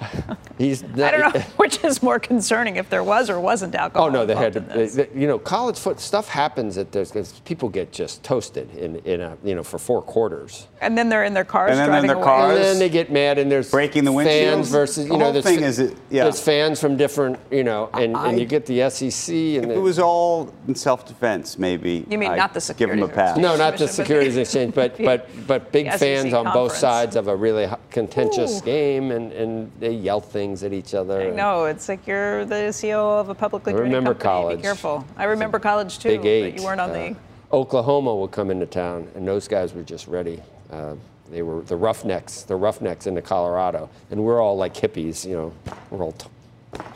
he's. 0.58 0.82
Not, 0.82 1.14
I 1.14 1.16
don't 1.18 1.34
know 1.34 1.40
which 1.56 1.82
is 1.84 2.02
more 2.02 2.18
concerning, 2.18 2.76
if 2.76 2.88
there 2.90 3.02
was 3.04 3.30
or 3.30 3.40
wasn't 3.40 3.74
alcohol. 3.74 4.08
Oh 4.08 4.10
no, 4.10 4.26
they 4.26 4.34
had 4.34 4.52
to. 4.54 4.58
involved 4.60 4.76
in 4.76 4.82
this. 4.84 4.94
they- 4.94 5.08
you 5.20 5.26
know, 5.26 5.38
college 5.38 5.78
foot 5.78 6.00
stuff 6.00 6.28
happens 6.28 6.78
at 6.78 6.92
there's 6.92 7.10
'cause 7.10 7.40
people 7.44 7.68
get 7.68 7.92
just 7.92 8.22
toasted 8.22 8.74
in 8.76 8.96
in 9.04 9.20
a 9.20 9.36
you 9.44 9.54
know 9.54 9.62
for 9.62 9.78
four 9.78 10.02
quarters, 10.02 10.66
And 10.80 10.96
then 10.96 11.08
they're 11.08 11.24
in 11.24 11.34
their 11.34 11.44
cars 11.44 11.70
And 11.70 11.78
then 11.78 11.84
in 11.86 11.90
driving 11.90 12.08
their 12.08 12.16
away. 12.16 12.24
cars. 12.24 12.54
and 12.56 12.64
then 12.64 12.78
they 12.78 12.88
get 12.88 13.10
mad 13.10 13.38
and 13.38 13.50
there's 13.50 13.70
Breaking 13.70 14.04
the 14.04 14.12
fans 14.12 14.68
versus 14.70 15.06
you 15.06 15.12
The 15.12 15.18
know 15.18 15.32
whole 15.32 15.42
thing 15.42 15.62
is 15.62 15.78
it- 15.78 15.96
yeah. 16.10 16.24
there's 16.24 16.40
fans 16.40 16.80
from 16.80 16.96
different 16.96 17.38
you 17.50 17.64
know 17.64 17.88
and, 17.94 18.16
I- 18.16 18.28
and 18.30 18.38
you 18.40 18.46
get 18.46 18.66
the 18.66 18.82
SEC 18.90 19.34
and 19.56 19.64
If 19.64 19.68
the, 19.70 19.74
it 19.76 19.80
was 19.80 19.98
all 19.98 20.52
in 20.68 20.74
self-defense, 20.74 21.58
maybe. 21.58 22.04
You 22.08 22.18
mean 22.18 22.30
I'd 22.32 22.36
not 22.36 22.54
the 22.54 22.60
security? 22.60 23.00
Give 23.00 23.08
them 23.08 23.18
a 23.18 23.22
pass. 23.22 23.36
no, 23.36 23.56
not 23.56 23.76
the 23.76 23.88
Securities 23.88 24.36
Exchange, 24.36 24.74
but 24.74 24.96
but 25.10 25.28
but 25.46 25.72
big 25.72 25.90
fans 25.92 26.30
SEC 26.30 26.34
on 26.34 26.52
both 26.52 26.76
sides 26.76 27.16
of 27.16 27.28
a 27.28 27.36
really 27.36 27.68
contentious 27.90 28.60
Ooh. 28.60 28.64
game, 28.64 29.10
and, 29.10 29.32
and 29.32 29.70
they 29.86 29.94
yell 29.94 30.20
things 30.20 30.64
at 30.64 30.72
each 30.72 30.94
other. 30.94 31.20
and- 31.20 31.36
No, 31.36 31.66
it's 31.66 31.88
like 31.88 32.06
you're 32.08 32.44
the 32.44 32.72
CEO 32.72 33.20
of 33.20 33.28
a 33.28 33.34
publicly 33.34 33.72
I 33.72 33.76
traded 33.76 33.92
remember 33.94 34.14
company. 34.14 34.24
college. 34.24 34.56
Be 34.58 34.62
careful. 34.62 35.04
I 35.16 35.24
remember 35.24 35.58
college 35.60 35.98
too, 36.00 36.08
Big 36.08 36.26
Eight. 36.26 36.50
but 36.50 36.60
you 36.60 36.66
weren't 36.66 36.80
on 36.80 36.90
uh, 36.90 36.92
the. 36.92 37.16
Oklahoma 37.52 38.12
will 38.14 38.26
come 38.26 38.50
into 38.50 38.66
town, 38.66 39.06
and 39.14 39.26
those 39.26 39.46
guys 39.46 39.72
were 39.72 39.84
just 39.84 40.08
ready. 40.08 40.42
Uh, 40.72 40.94
they 41.30 41.42
were 41.42 41.62
the 41.62 41.76
roughnecks, 41.76 42.42
the 42.42 42.56
roughnecks 42.56 43.06
into 43.06 43.22
Colorado, 43.22 43.88
and 44.10 44.22
we're 44.24 44.40
all 44.40 44.56
like 44.56 44.74
hippies, 44.74 45.24
you 45.24 45.36
know. 45.36 45.52
We're 45.90 46.02
all 46.02 46.14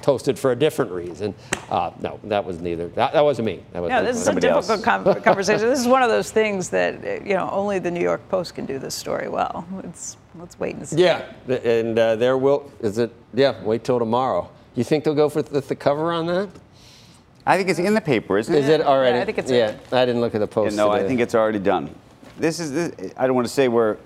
toasted 0.02 0.38
for 0.38 0.52
a 0.52 0.56
different 0.56 0.90
reason. 0.90 1.34
Uh, 1.70 1.90
no, 2.00 2.18
that 2.24 2.44
was 2.44 2.60
neither. 2.60 2.88
That, 2.88 3.12
that 3.12 3.22
wasn't 3.24 3.46
me. 3.46 3.62
That 3.72 3.82
was 3.82 3.90
No, 3.90 4.02
this 4.04 4.16
is 4.16 4.22
a 4.22 4.24
Somebody 4.26 4.48
else. 4.48 4.66
difficult 4.66 5.04
com- 5.04 5.22
conversation. 5.22 5.68
This 5.68 5.80
is 5.80 5.86
one 5.88 6.02
of 6.02 6.08
those 6.10 6.30
things 6.30 6.70
that 6.70 7.26
you 7.26 7.34
know 7.34 7.48
only 7.50 7.78
the 7.78 7.90
New 7.90 8.00
York 8.02 8.26
Post 8.28 8.54
can 8.54 8.66
do 8.66 8.78
this 8.78 8.94
story 8.94 9.28
well. 9.28 9.66
It's 9.84 10.16
let's 10.38 10.58
wait 10.58 10.76
and 10.76 10.88
see. 10.88 11.02
Yeah, 11.02 11.24
and 11.48 11.98
uh, 11.98 12.16
there 12.16 12.36
will. 12.38 12.70
Is 12.80 12.98
it? 12.98 13.12
Yeah, 13.34 13.62
wait 13.62 13.84
till 13.84 13.98
tomorrow. 13.98 14.48
You 14.74 14.84
think 14.84 15.04
they'll 15.04 15.14
go 15.14 15.28
for 15.28 15.42
the, 15.42 15.60
the 15.60 15.76
cover 15.76 16.12
on 16.12 16.26
that? 16.26 16.48
I 17.46 17.56
think 17.56 17.68
it's 17.68 17.78
in 17.78 17.94
the 17.94 18.00
paper, 18.00 18.38
isn't 18.38 18.54
it? 18.54 18.58
Is 18.58 18.68
it? 18.68 18.80
it 18.80 18.86
already? 18.86 19.18
I 19.18 19.24
think 19.24 19.38
it's 19.38 19.50
Yeah, 19.50 19.70
in. 19.70 19.78
I 19.92 20.04
didn't 20.04 20.20
look 20.20 20.34
at 20.34 20.38
the 20.38 20.46
Yeah, 20.46 20.54
post. 20.54 20.76
no, 20.76 20.90
I 20.90 21.06
think 21.06 21.20
it's 21.20 21.34
already 21.34 21.58
done. 21.58 21.94
This 22.38 22.60
is. 22.60 22.70
The, 22.72 23.12
I 23.16 23.26
don't 23.26 23.34
want 23.34 23.46
to 23.48 23.52
say 23.52 23.68
we're. 23.68 23.96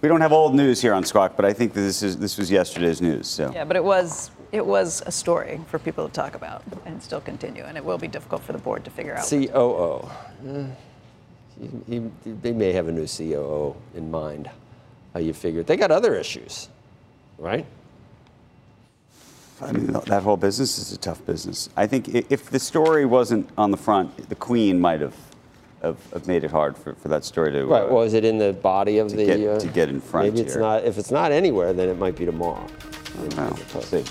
We 0.00 0.08
don't 0.08 0.20
have 0.20 0.32
old 0.32 0.54
news 0.54 0.82
here 0.82 0.92
on 0.92 1.02
Squawk, 1.02 1.34
but 1.34 1.46
I 1.46 1.52
think 1.54 1.72
that 1.72 1.80
this 1.80 2.02
is 2.02 2.18
this 2.18 2.36
was 2.36 2.50
yesterday's 2.50 3.00
news. 3.00 3.26
So 3.26 3.50
Yeah, 3.54 3.64
but 3.64 3.76
it 3.76 3.84
was 3.84 4.30
it 4.54 4.64
was 4.64 5.02
a 5.04 5.10
story 5.10 5.60
for 5.66 5.80
people 5.80 6.06
to 6.06 6.12
talk 6.14 6.36
about 6.36 6.62
and 6.86 7.02
still 7.02 7.20
continue, 7.20 7.64
and 7.64 7.76
it 7.76 7.84
will 7.84 7.98
be 7.98 8.06
difficult 8.06 8.40
for 8.44 8.52
the 8.52 8.58
board 8.58 8.84
to 8.84 8.90
figure 8.90 9.16
out. 9.16 9.26
COO. 9.28 10.08
He- 11.60 11.70
he- 12.24 12.30
they 12.42 12.52
may 12.52 12.72
have 12.72 12.86
a 12.86 12.92
new 12.92 13.06
COO 13.06 13.74
in 13.96 14.10
mind. 14.12 14.48
How 15.12 15.18
you 15.20 15.32
figure? 15.32 15.62
They 15.64 15.76
got 15.76 15.90
other 15.90 16.14
issues, 16.14 16.68
right? 17.38 17.66
I 19.60 19.72
mean, 19.72 19.86
that 19.92 20.22
whole 20.22 20.36
business 20.36 20.78
is 20.78 20.92
a 20.92 20.98
tough 20.98 21.24
business. 21.26 21.68
I 21.76 21.86
think 21.88 22.08
if 22.30 22.50
the 22.50 22.58
story 22.58 23.04
wasn't 23.06 23.48
on 23.58 23.70
the 23.72 23.76
front, 23.76 24.28
the 24.28 24.34
Queen 24.36 24.80
might 24.80 25.00
have 25.00 25.14
have, 25.82 25.98
have 26.14 26.26
made 26.26 26.44
it 26.44 26.50
hard 26.50 26.78
for, 26.78 26.94
for 26.94 27.08
that 27.08 27.24
story 27.24 27.52
to. 27.52 27.66
Right. 27.66 27.82
uh, 27.82 27.92
Well, 27.92 28.02
is 28.04 28.14
it 28.14 28.24
in 28.24 28.38
the 28.38 28.52
body 28.54 28.98
of 28.98 29.08
to 29.08 29.16
the? 29.16 29.26
get- 29.26 29.48
uh, 29.48 29.58
to 29.60 29.66
get 29.68 29.88
in 29.90 30.00
front 30.00 30.26
Maybe 30.28 30.40
it's 30.42 30.54
here. 30.54 30.62
not. 30.62 30.84
If 30.84 30.96
it's 30.96 31.10
not 31.10 31.30
anywhere, 31.30 31.72
then 31.74 31.88
it 31.90 31.98
might 31.98 32.16
be 32.16 32.24
tomorrow. 32.24 32.66
well, 33.36 33.58
we'll 33.74 33.82
see. 33.82 34.04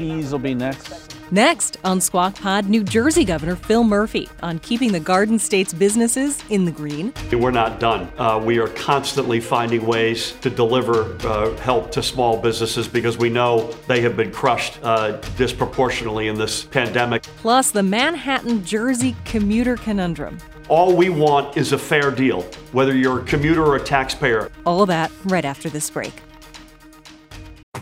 Cheese 0.00 0.32
will 0.32 0.38
be 0.38 0.54
next. 0.54 1.14
Next 1.30 1.76
on 1.84 2.00
Squawk 2.00 2.34
Pod, 2.34 2.70
New 2.70 2.82
Jersey 2.82 3.22
Governor 3.22 3.54
Phil 3.54 3.84
Murphy 3.84 4.30
on 4.42 4.58
keeping 4.60 4.92
the 4.92 4.98
Garden 4.98 5.38
State's 5.38 5.74
businesses 5.74 6.42
in 6.48 6.64
the 6.64 6.70
green. 6.70 7.12
We're 7.30 7.50
not 7.50 7.80
done. 7.80 8.10
Uh, 8.16 8.40
we 8.42 8.58
are 8.60 8.68
constantly 8.68 9.40
finding 9.40 9.84
ways 9.84 10.32
to 10.40 10.48
deliver 10.48 11.18
uh, 11.26 11.54
help 11.58 11.92
to 11.92 12.02
small 12.02 12.40
businesses 12.40 12.88
because 12.88 13.18
we 13.18 13.28
know 13.28 13.70
they 13.88 14.00
have 14.00 14.16
been 14.16 14.32
crushed 14.32 14.82
uh, 14.82 15.18
disproportionately 15.36 16.28
in 16.28 16.36
this 16.38 16.64
pandemic. 16.64 17.24
Plus, 17.24 17.70
the 17.70 17.82
Manhattan 17.82 18.64
Jersey 18.64 19.14
commuter 19.26 19.76
conundrum. 19.76 20.38
All 20.70 20.96
we 20.96 21.10
want 21.10 21.58
is 21.58 21.72
a 21.72 21.78
fair 21.78 22.10
deal, 22.10 22.40
whether 22.72 22.96
you're 22.96 23.20
a 23.20 23.24
commuter 23.24 23.62
or 23.62 23.76
a 23.76 23.80
taxpayer. 23.80 24.50
All 24.64 24.86
that 24.86 25.12
right 25.26 25.44
after 25.44 25.68
this 25.68 25.90
break. 25.90 26.14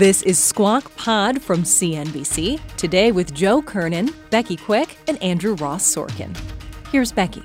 This 0.00 0.22
is 0.22 0.38
Squawk 0.38 0.96
Pod 0.96 1.42
from 1.42 1.62
CNBC. 1.62 2.58
Today 2.78 3.12
with 3.12 3.34
Joe 3.34 3.60
Kernan, 3.60 4.14
Becky 4.30 4.56
Quick, 4.56 4.96
and 5.08 5.22
Andrew 5.22 5.56
Ross 5.56 5.94
Sorkin. 5.94 6.34
Here's 6.90 7.12
Becky. 7.12 7.42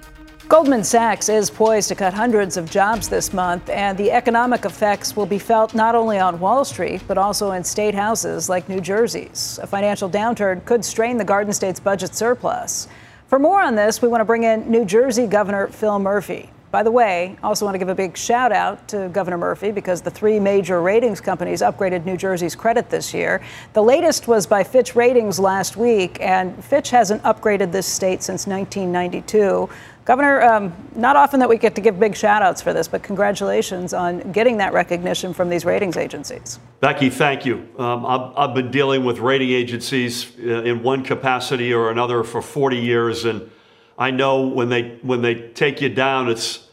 Goldman 0.48 0.86
Sachs 0.86 1.28
is 1.28 1.50
poised 1.50 1.90
to 1.90 1.96
cut 1.96 2.14
hundreds 2.14 2.56
of 2.56 2.72
jobs 2.72 3.10
this 3.10 3.34
month, 3.34 3.70
and 3.70 3.98
the 3.98 4.10
economic 4.10 4.64
effects 4.64 5.18
will 5.18 5.26
be 5.26 5.38
felt 5.38 5.76
not 5.76 5.96
only 5.96 6.18
on 6.18 6.40
Wall 6.40 6.64
Street, 6.64 7.02
but 7.10 7.18
also 7.18 7.52
in 7.52 7.62
state 7.62 7.94
houses 7.94 8.48
like 8.48 8.70
New 8.70 8.80
Jersey's. 8.80 9.60
A 9.62 9.68
financial 9.68 10.10
downturn 10.10 10.64
could 10.64 10.86
strain 10.86 11.18
the 11.18 11.26
Garden 11.26 11.52
State's 11.52 11.82
budget 11.82 12.16
surplus. 12.16 12.88
For 13.28 13.38
more 13.38 13.62
on 13.62 13.76
this, 13.76 14.02
we 14.02 14.08
want 14.08 14.22
to 14.22 14.26
bring 14.26 14.44
in 14.44 14.72
New 14.72 14.86
Jersey 14.86 15.28
Governor 15.28 15.68
Phil 15.68 16.00
Murphy. 16.00 16.50
By 16.76 16.84
the 16.84 16.92
way, 16.92 17.38
I 17.42 17.48
also 17.48 17.64
want 17.64 17.76
to 17.76 17.80
give 17.80 17.88
a 17.88 17.96
big 17.96 18.18
shout 18.18 18.52
out 18.52 18.86
to 18.90 19.08
Governor 19.08 19.38
Murphy 19.38 19.72
because 19.72 20.02
the 20.02 20.12
three 20.12 20.42
major 20.42 20.82
ratings 20.82 21.22
companies 21.22 21.62
upgraded 21.62 22.04
New 22.04 22.18
Jersey's 22.18 22.54
credit 22.54 22.90
this 22.90 23.14
year. 23.14 23.42
The 23.72 23.82
latest 23.82 24.28
was 24.28 24.46
by 24.46 24.62
Fitch 24.66 24.94
Ratings 24.94 25.40
last 25.40 25.78
week, 25.78 26.18
and 26.20 26.62
Fitch 26.62 26.90
hasn't 26.90 27.24
upgraded 27.24 27.72
this 27.72 27.88
state 27.88 28.22
since 28.24 28.46
1992. 28.46 29.70
Governor, 30.04 30.42
um, 30.42 30.74
not 30.98 31.16
often 31.16 31.40
that 31.40 31.48
we 31.48 31.58
get 31.58 31.76
to 31.76 31.82
give 31.82 31.98
big 31.98 32.14
shout 32.14 32.42
outs 32.42 32.62
for 32.62 32.74
this, 32.74 32.90
but 32.90 33.02
congratulations 33.02 33.94
on 33.94 34.34
getting 34.34 34.58
that 34.58 34.74
recognition 34.74 35.34
from 35.34 35.48
these 35.48 35.64
ratings 35.64 35.96
agencies. 35.96 36.60
Becky, 36.82 37.10
thank 37.10 37.46
you. 37.46 37.70
Um, 37.78 38.06
I've, 38.06 38.50
I've 38.50 38.54
been 38.54 38.70
dealing 38.70 39.06
with 39.06 39.20
rating 39.20 39.52
agencies 39.52 40.30
uh, 40.40 40.64
in 40.64 40.84
one 40.84 41.06
capacity 41.06 41.74
or 41.74 41.90
another 41.90 42.26
for 42.26 42.42
40 42.42 42.76
years, 42.76 43.24
and 43.24 43.50
I 43.98 44.12
know 44.12 44.42
when 44.42 44.68
they 44.68 45.00
when 45.04 45.22
they 45.22 45.36
take 45.36 45.80
you 45.80 45.88
down, 45.88 46.28
it's 46.28 46.65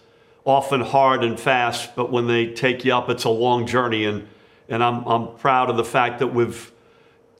often 0.44 0.80
hard 0.80 1.25
and 1.25 1.38
fast, 1.38 1.94
but 1.94 2.11
when 2.11 2.26
they 2.26 2.52
take 2.52 2.84
you 2.84 2.94
up, 2.94 3.08
it's 3.08 3.25
a 3.25 3.30
long 3.30 3.66
journey. 3.66 4.04
And 4.04 4.28
and 4.68 4.82
I'm 4.82 5.04
I'm 5.06 5.37
proud 5.37 5.70
of 5.70 5.76
the 5.76 5.84
fact 5.84 6.18
that 6.20 6.28
we've 6.28 6.72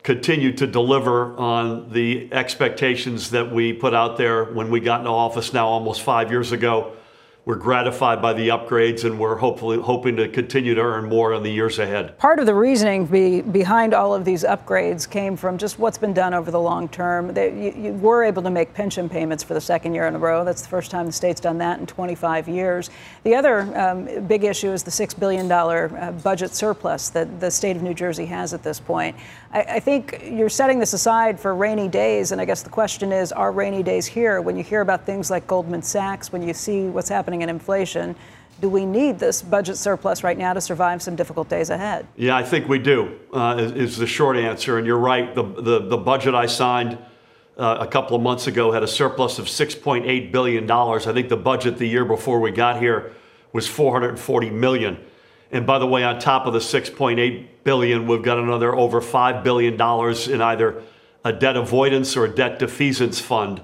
continued 0.03 0.59
to 0.59 0.67
deliver 0.67 1.37
on 1.37 1.91
the 1.93 2.29
expectations 2.33 3.31
that 3.31 3.53
we 3.53 3.73
put 3.73 3.95
out 3.95 4.17
there 4.17 4.45
when 4.45 4.71
we 4.71 4.81
got 4.81 5.01
into 5.01 5.11
office 5.11 5.53
now 5.53 5.69
almost 5.69 6.03
five 6.03 6.31
years 6.31 6.51
ago. 6.53 6.93
We're 7.45 7.57
gratified 7.57 8.23
by 8.23 8.33
the 8.33 8.49
upgrades 8.51 9.05
and 9.05 9.19
we're 9.19 9.35
hopefully 9.35 9.77
hoping 9.77 10.15
to 10.15 10.29
continue 10.29 10.77
to 10.77 10.81
earn 10.81 11.09
more 11.09 11.35
in 11.35 11.43
the 11.43 11.51
years 11.51 11.81
ahead. 11.81 12.17
Part 12.17 12.39
of 12.39 12.47
the 12.47 12.55
reasoning 12.55 13.05
be, 13.05 13.43
behind 13.43 13.95
all 13.95 14.15
of 14.15 14.25
these 14.25 14.45
upgrades 14.45 15.11
came 15.11 15.37
from 15.37 15.59
just 15.59 15.77
what's 15.77 15.99
been 15.99 16.15
done 16.15 16.35
over 16.35 16.53
the 16.53 16.61
long 16.61 16.89
term. 16.89 17.35
They, 17.35 17.49
you, 17.49 17.85
you, 17.87 17.93
were 17.95 18.23
able 18.23 18.45
to 18.45 18.51
make 18.51 18.73
pension 18.75 19.09
payments 19.09 19.43
for 19.43 19.55
the 19.55 19.61
second 19.61 19.93
year 19.93 20.07
in 20.07 20.15
a 20.15 20.21
row. 20.21 20.45
That's 20.45 20.63
the 20.63 20.69
first 20.69 20.93
time 20.93 21.07
the 21.07 21.13
state's 21.13 21.41
done 21.41 21.59
that 21.59 21.81
in 21.81 21.87
25 21.87 22.49
years. 22.49 22.91
The 23.25 23.35
other 23.35 23.61
um, 23.77 24.27
big 24.29 24.45
issue 24.45 24.71
is 24.71 24.85
the 24.85 24.93
$6 24.93 25.19
billion 25.19 25.51
uh, 25.51 26.13
budget 26.23 26.55
surplus 26.55 27.09
that 27.11 27.41
the 27.41 27.51
state 27.51 27.75
of 27.75 27.83
New 27.83 27.95
Jersey 27.95 28.27
has 28.27 28.55
at 28.55 28.63
this 28.63 28.79
point. 28.79 29.17
I, 29.53 29.63
I 29.63 29.81
think 29.81 30.23
you're 30.25 30.49
setting 30.49 30.79
this 30.79 30.93
aside 30.93 31.41
for 31.41 31.57
rainy 31.57 31.89
days, 31.89 32.31
and 32.31 32.41
I 32.41 32.45
guess 32.45 32.63
the 32.63 32.71
question 32.71 33.11
is 33.11 33.33
are 33.33 33.51
rainy 33.51 33.83
days 33.83 34.07
here? 34.07 34.41
When 34.41 34.57
you 34.57 34.63
hear 34.63 34.81
about 34.81 35.05
things 35.05 35.29
like 35.29 35.49
Goldman 35.49 35.83
Sachs, 35.83 36.31
when 36.31 36.47
you 36.47 36.55
see 36.55 36.87
what's 36.87 37.09
happening 37.09 37.32
happening 37.33 37.43
in 37.43 37.49
inflation. 37.49 38.15
Do 38.61 38.69
we 38.69 38.85
need 38.85 39.19
this 39.19 39.41
budget 39.43 39.77
surplus 39.77 40.23
right 40.23 40.37
now 40.37 40.53
to 40.53 40.61
survive 40.61 41.01
some 41.01 41.17
difficult 41.17 41.49
days 41.49 41.71
ahead? 41.71 42.07
Yeah, 42.17 42.37
I 42.37 42.43
think 42.45 42.69
we 42.69 42.79
do, 42.79 43.19
uh, 43.33 43.57
is, 43.59 43.73
is, 43.73 43.97
the 43.97 44.07
short 44.07 44.37
answer. 44.37 44.77
And 44.77 44.87
you're 44.87 44.99
right. 44.99 45.35
The, 45.35 45.43
the, 45.43 45.79
the 45.89 45.97
budget 45.97 46.35
I 46.35 46.47
signed 46.47 46.99
uh, 47.57 47.79
a 47.81 47.87
couple 47.87 48.15
of 48.15 48.23
months 48.23 48.47
ago 48.47 48.71
had 48.71 48.83
a 48.83 48.87
surplus 48.87 49.39
of 49.39 49.47
$6.8 49.47 50.31
billion. 50.31 50.71
I 50.71 50.99
think 50.99 51.29
the 51.31 51.37
budget 51.37 51.79
the 51.79 51.87
year 51.87 52.05
before 52.05 52.41
we 52.41 52.51
got 52.51 52.79
here 52.79 53.15
was 53.55 53.67
440 53.67 54.51
million. 54.51 54.99
And 55.51 55.67
by 55.67 55.79
the 55.79 55.87
way, 55.87 56.05
on 56.05 56.19
top 56.19 56.47
of 56.47 56.53
the 56.53 56.61
6.8 56.61 57.47
billion, 57.65 58.07
we've 58.07 58.23
got 58.23 58.39
another 58.39 58.75
over 58.75 59.01
$5 59.01 59.43
billion 59.43 59.75
in 59.75 60.43
either 60.43 60.83
a 61.25 61.33
debt 61.33 61.57
avoidance 61.57 62.17
or 62.17 62.27
a 62.27 62.35
debt 62.35 62.59
defeasance 62.59 63.21
fund. 63.21 63.63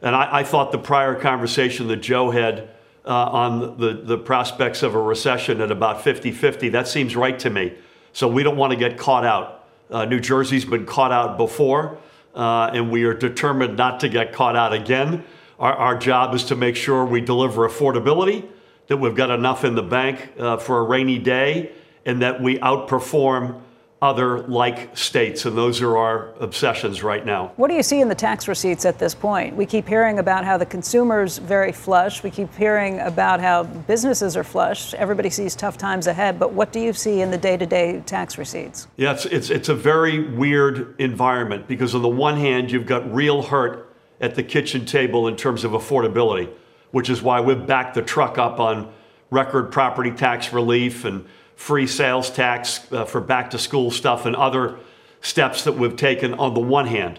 And 0.00 0.14
I, 0.14 0.38
I 0.38 0.44
thought 0.44 0.72
the 0.72 0.78
prior 0.78 1.14
conversation 1.14 1.88
that 1.88 1.96
Joe 1.96 2.30
had 2.30 2.70
uh, 3.08 3.30
on 3.30 3.78
the, 3.78 4.02
the 4.04 4.18
prospects 4.18 4.82
of 4.82 4.94
a 4.94 5.00
recession 5.00 5.62
at 5.62 5.72
about 5.72 6.04
50 6.04 6.30
50. 6.30 6.68
That 6.68 6.86
seems 6.86 7.16
right 7.16 7.38
to 7.38 7.48
me. 7.48 7.72
So 8.12 8.28
we 8.28 8.42
don't 8.42 8.56
want 8.56 8.72
to 8.72 8.78
get 8.78 8.98
caught 8.98 9.24
out. 9.24 9.66
Uh, 9.90 10.04
New 10.04 10.20
Jersey's 10.20 10.66
been 10.66 10.84
caught 10.84 11.10
out 11.10 11.38
before, 11.38 11.98
uh, 12.34 12.70
and 12.74 12.90
we 12.90 13.04
are 13.04 13.14
determined 13.14 13.78
not 13.78 14.00
to 14.00 14.10
get 14.10 14.34
caught 14.34 14.54
out 14.54 14.74
again. 14.74 15.24
Our, 15.58 15.72
our, 15.72 15.98
job 15.98 16.34
is 16.34 16.44
to 16.44 16.56
make 16.56 16.76
sure 16.76 17.04
we 17.06 17.22
deliver 17.22 17.66
affordability, 17.66 18.46
that 18.88 18.98
we've 18.98 19.14
got 19.14 19.30
enough 19.30 19.64
in 19.64 19.74
the 19.74 19.82
bank 19.82 20.32
uh, 20.38 20.58
for 20.58 20.80
a 20.80 20.82
rainy 20.82 21.18
day, 21.18 21.72
and 22.04 22.20
that 22.20 22.42
we 22.42 22.58
outperform 22.58 23.62
other 24.00 24.40
like 24.46 24.96
states, 24.96 25.44
and 25.44 25.58
those 25.58 25.82
are 25.82 25.96
our 25.96 26.32
obsessions 26.38 27.02
right 27.02 27.26
now. 27.26 27.50
What 27.56 27.68
do 27.68 27.74
you 27.74 27.82
see 27.82 28.00
in 28.00 28.08
the 28.08 28.14
tax 28.14 28.46
receipts 28.46 28.84
at 28.84 28.98
this 28.98 29.12
point? 29.12 29.56
We 29.56 29.66
keep 29.66 29.88
hearing 29.88 30.20
about 30.20 30.44
how 30.44 30.56
the 30.56 30.66
consumer's 30.66 31.38
very 31.38 31.72
flush. 31.72 32.22
We 32.22 32.30
keep 32.30 32.54
hearing 32.54 33.00
about 33.00 33.40
how 33.40 33.64
businesses 33.64 34.36
are 34.36 34.44
flush. 34.44 34.94
Everybody 34.94 35.30
sees 35.30 35.56
tough 35.56 35.78
times 35.78 36.06
ahead, 36.06 36.38
but 36.38 36.52
what 36.52 36.72
do 36.72 36.78
you 36.78 36.92
see 36.92 37.22
in 37.22 37.32
the 37.32 37.38
day-to-day 37.38 38.04
tax 38.06 38.38
receipts? 38.38 38.86
Yeah, 38.96 39.14
it's, 39.14 39.26
it's, 39.26 39.50
it's 39.50 39.68
a 39.68 39.74
very 39.74 40.28
weird 40.28 40.94
environment 41.00 41.66
because 41.66 41.96
on 41.96 42.02
the 42.02 42.08
one 42.08 42.36
hand, 42.36 42.70
you've 42.70 42.86
got 42.86 43.12
real 43.12 43.42
hurt 43.42 43.92
at 44.20 44.36
the 44.36 44.44
kitchen 44.44 44.86
table 44.86 45.26
in 45.26 45.34
terms 45.34 45.64
of 45.64 45.72
affordability, 45.72 46.48
which 46.92 47.10
is 47.10 47.20
why 47.20 47.40
we've 47.40 47.66
backed 47.66 47.94
the 47.94 48.02
truck 48.02 48.38
up 48.38 48.60
on 48.60 48.92
record 49.30 49.72
property 49.72 50.12
tax 50.12 50.52
relief 50.52 51.04
and 51.04 51.26
free 51.58 51.88
sales 51.88 52.30
tax 52.30 52.80
uh, 52.92 53.04
for 53.04 53.20
back 53.20 53.50
to 53.50 53.58
school 53.58 53.90
stuff 53.90 54.24
and 54.26 54.36
other 54.36 54.78
steps 55.20 55.64
that 55.64 55.72
we've 55.72 55.96
taken 55.96 56.32
on 56.34 56.54
the 56.54 56.60
one 56.60 56.86
hand. 56.86 57.18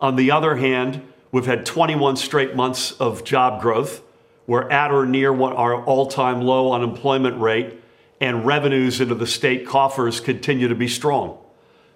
On 0.00 0.16
the 0.16 0.32
other 0.32 0.56
hand, 0.56 1.00
we've 1.30 1.46
had 1.46 1.64
21 1.64 2.16
straight 2.16 2.56
months 2.56 2.90
of 2.92 3.22
job 3.22 3.62
growth. 3.62 4.02
We're 4.44 4.68
at 4.70 4.90
or 4.90 5.06
near 5.06 5.32
what 5.32 5.54
our 5.54 5.84
all 5.84 6.06
time 6.06 6.40
low 6.40 6.72
unemployment 6.72 7.40
rate, 7.40 7.80
and 8.20 8.44
revenues 8.44 9.00
into 9.00 9.14
the 9.14 9.26
state 9.26 9.64
coffers 9.64 10.18
continue 10.18 10.66
to 10.66 10.74
be 10.74 10.88
strong. 10.88 11.38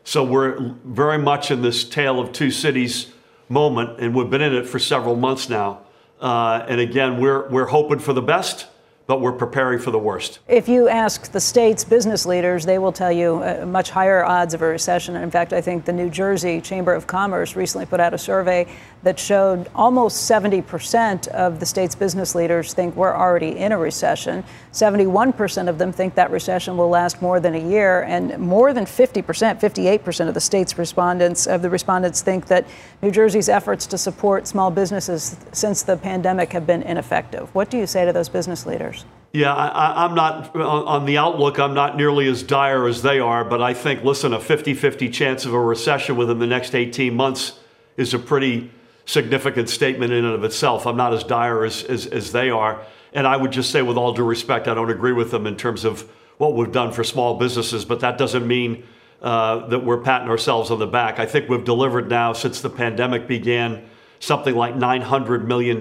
So 0.05 0.23
we're 0.23 0.77
very 0.85 1.19
much 1.19 1.51
in 1.51 1.61
this 1.61 1.83
tale 1.83 2.21
of 2.21 2.31
two 2.31 2.53
cities 2.53 3.13
moment, 3.49 3.99
and 3.99 4.15
we've 4.15 4.31
been 4.31 4.43
in 4.43 4.55
it 4.55 4.69
for 4.69 4.79
several 4.79 5.17
months 5.17 5.49
now. 5.49 5.81
Uh, 6.21 6.65
and 6.69 6.81
again, 6.81 7.21
we're, 7.21 7.49
we're 7.49 7.67
hoping 7.67 7.99
for 7.99 8.13
the 8.13 8.23
best 8.23 8.69
but 9.11 9.21
we're 9.21 9.33
preparing 9.33 9.81
for 9.81 9.91
the 9.91 9.99
worst. 9.99 10.39
If 10.47 10.69
you 10.69 10.89
ask 10.89 11.33
the 11.33 11.41
state's 11.41 11.83
business 11.83 12.27
leaders, 12.27 12.65
they 12.65 12.79
will 12.79 12.93
tell 12.93 13.11
you 13.11 13.43
uh, 13.43 13.67
much 13.67 13.91
higher 13.91 14.25
odds 14.25 14.55
of 14.55 14.63
a 14.63 14.67
recession. 14.67 15.17
In 15.17 15.33
fact, 15.33 15.53
I 15.53 15.61
think 15.61 15.85
the 15.85 15.93
New 15.93 16.09
Jersey 16.09 16.61
Chamber 16.61 16.95
of 16.95 17.09
Commerce 17.09 17.57
recently 17.57 17.87
put 17.87 17.99
out 17.99 18.15
a 18.15 18.19
survey 18.19 18.69
that 19.03 19.19
showed 19.19 19.69
almost 19.75 20.31
70% 20.31 21.27
of 21.29 21.59
the 21.59 21.67
state's 21.67 21.97
business 21.97 22.37
leaders 22.37 22.73
think 22.73 22.95
we're 22.95 23.17
already 23.17 23.57
in 23.57 23.73
a 23.73 23.79
recession. 23.79 24.45
71% 24.73 25.69
of 25.69 25.79
them 25.79 25.91
think 25.91 26.15
that 26.15 26.31
recession 26.31 26.77
will 26.77 26.89
last 26.89 27.21
more 27.21 27.41
than 27.41 27.57
a 27.57 27.69
year, 27.69 28.03
and 28.03 28.39
more 28.39 28.73
than 28.73 28.85
50%, 28.85 29.25
58% 29.25 30.29
of 30.29 30.35
the 30.35 30.41
state's 30.41 30.79
respondents 30.79 31.49
of 31.49 31.63
the 31.63 31.71
respondents 31.71 32.23
think 32.23 32.47
that 32.47 32.65
New 33.03 33.11
Jersey's 33.11 33.49
efforts 33.49 33.87
to 33.87 33.99
support 33.99 34.47
small 34.47 34.71
businesses 34.71 35.37
since 35.51 35.83
the 35.83 35.97
pandemic 35.97 36.53
have 36.53 36.65
been 36.65 36.83
ineffective. 36.83 37.53
What 37.57 37.71
do 37.71 37.79
you 37.79 37.89
say 37.89 38.05
to 38.05 38.13
those 38.13 38.29
business 38.29 38.67
leaders? 38.67 39.00
Yeah, 39.33 39.55
I, 39.55 40.05
am 40.05 40.17
not 40.17 40.57
on 40.57 41.07
the 41.07 41.19
outlook. 41.19 41.61
I'm 41.61 41.75
not 41.75 41.97
nearly 41.97 42.27
as 42.27 42.43
dire 42.43 42.89
as 42.89 43.03
they 43.03 43.21
are, 43.21 43.45
but 43.45 43.63
I 43.63 43.75
think, 43.75 44.03
listen, 44.03 44.33
a 44.33 44.41
50 44.41 44.75
50 44.75 45.09
chance 45.09 45.45
of 45.45 45.55
a 45.55 45.61
recession 45.61 46.17
within 46.17 46.41
the 46.41 46.49
next 46.49 46.75
18 46.75 47.15
months 47.15 47.61
is 47.97 48.13
a 48.13 48.19
pretty 48.19 48.73
significant 49.07 49.69
statement 49.69 50.13
in 50.13 50.25
and 50.25 50.35
of 50.35 50.43
itself. 50.43 50.85
I'm 50.85 50.97
not 50.97 51.13
as 51.15 51.23
dire 51.23 51.65
as, 51.65 51.85
as, 51.85 52.07
as 52.07 52.33
they 52.33 52.51
are. 52.51 52.81
And 53.13 53.27
I 53.27 53.37
would 53.37 53.53
just 53.53 53.71
say, 53.71 53.83
with 53.83 53.97
all 53.97 54.13
due 54.13 54.25
respect, 54.25 54.67
I 54.67 54.75
don't 54.75 54.91
agree 54.91 55.13
with 55.13 55.31
them 55.31 55.47
in 55.47 55.57
terms 55.57 55.85
of 55.85 56.11
what 56.39 56.55
we've 56.55 56.73
done 56.73 56.93
for 56.93 57.05
small 57.05 57.37
businesses, 57.39 57.85
but 57.85 58.01
that 58.01 58.19
doesn't 58.19 58.47
mean 58.47 58.85
uh, 59.21 59.67
that 59.69 59.85
we're 59.85 60.01
patting 60.01 60.29
ourselves 60.29 60.71
on 60.71 60.79
the 60.79 60.87
back. 60.87 61.19
I 61.19 61.27
think 61.27 61.49
we've 61.49 61.65
delivered 61.65 62.09
now, 62.09 62.33
since 62.33 62.61
the 62.61 62.71
pandemic 62.71 63.29
began, 63.29 63.85
something 64.19 64.55
like 64.55 64.75
$900 64.75 65.45
million 65.45 65.79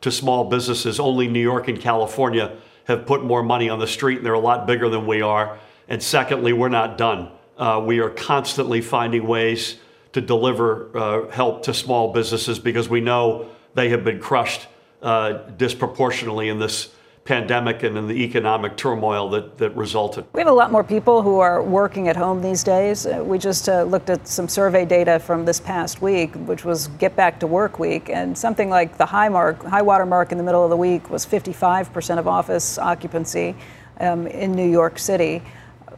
to 0.00 0.10
small 0.10 0.44
businesses. 0.44 0.98
Only 0.98 1.28
New 1.28 1.40
York 1.40 1.68
and 1.68 1.80
California 1.80 2.56
have 2.84 3.06
put 3.06 3.24
more 3.24 3.42
money 3.42 3.68
on 3.68 3.78
the 3.78 3.86
street, 3.86 4.18
and 4.18 4.26
they're 4.26 4.32
a 4.32 4.38
lot 4.38 4.66
bigger 4.66 4.88
than 4.88 5.06
we 5.06 5.22
are. 5.22 5.58
And 5.88 6.02
secondly, 6.02 6.52
we're 6.52 6.68
not 6.68 6.96
done. 6.98 7.30
Uh, 7.56 7.82
we 7.84 7.98
are 8.00 8.10
constantly 8.10 8.80
finding 8.80 9.26
ways 9.26 9.76
to 10.12 10.20
deliver 10.20 10.96
uh, 10.96 11.30
help 11.30 11.62
to 11.64 11.74
small 11.74 12.12
businesses 12.12 12.58
because 12.58 12.88
we 12.88 13.00
know 13.00 13.48
they 13.74 13.90
have 13.90 14.04
been 14.04 14.18
crushed 14.18 14.66
uh, 15.02 15.32
disproportionately 15.56 16.48
in 16.48 16.58
this 16.58 16.92
pandemic 17.24 17.82
and 17.82 17.96
in 17.96 18.08
the 18.08 18.24
economic 18.24 18.76
turmoil 18.76 19.28
that, 19.30 19.58
that 19.58 19.76
resulted. 19.76 20.24
We 20.32 20.40
have 20.40 20.48
a 20.48 20.52
lot 20.52 20.72
more 20.72 20.82
people 20.82 21.22
who 21.22 21.38
are 21.38 21.62
working 21.62 22.08
at 22.08 22.16
home 22.16 22.40
these 22.40 22.64
days. 22.64 23.06
Uh, 23.06 23.22
we 23.24 23.38
just 23.38 23.68
uh, 23.68 23.82
looked 23.82 24.10
at 24.10 24.26
some 24.26 24.48
survey 24.48 24.84
data 24.84 25.18
from 25.18 25.44
this 25.44 25.60
past 25.60 26.00
week, 26.00 26.34
which 26.34 26.64
was 26.64 26.88
Get 26.98 27.14
Back 27.16 27.38
to 27.40 27.46
Work 27.46 27.78
Week, 27.78 28.08
and 28.08 28.36
something 28.36 28.70
like 28.70 28.96
the 28.96 29.06
high 29.06 29.28
mark, 29.28 29.62
high 29.62 29.82
water 29.82 30.06
mark 30.06 30.32
in 30.32 30.38
the 30.38 30.44
middle 30.44 30.64
of 30.64 30.70
the 30.70 30.76
week 30.76 31.10
was 31.10 31.26
55% 31.26 32.18
of 32.18 32.26
office 32.26 32.78
occupancy 32.78 33.54
um, 34.00 34.26
in 34.26 34.52
New 34.52 34.68
York 34.68 34.98
City 34.98 35.42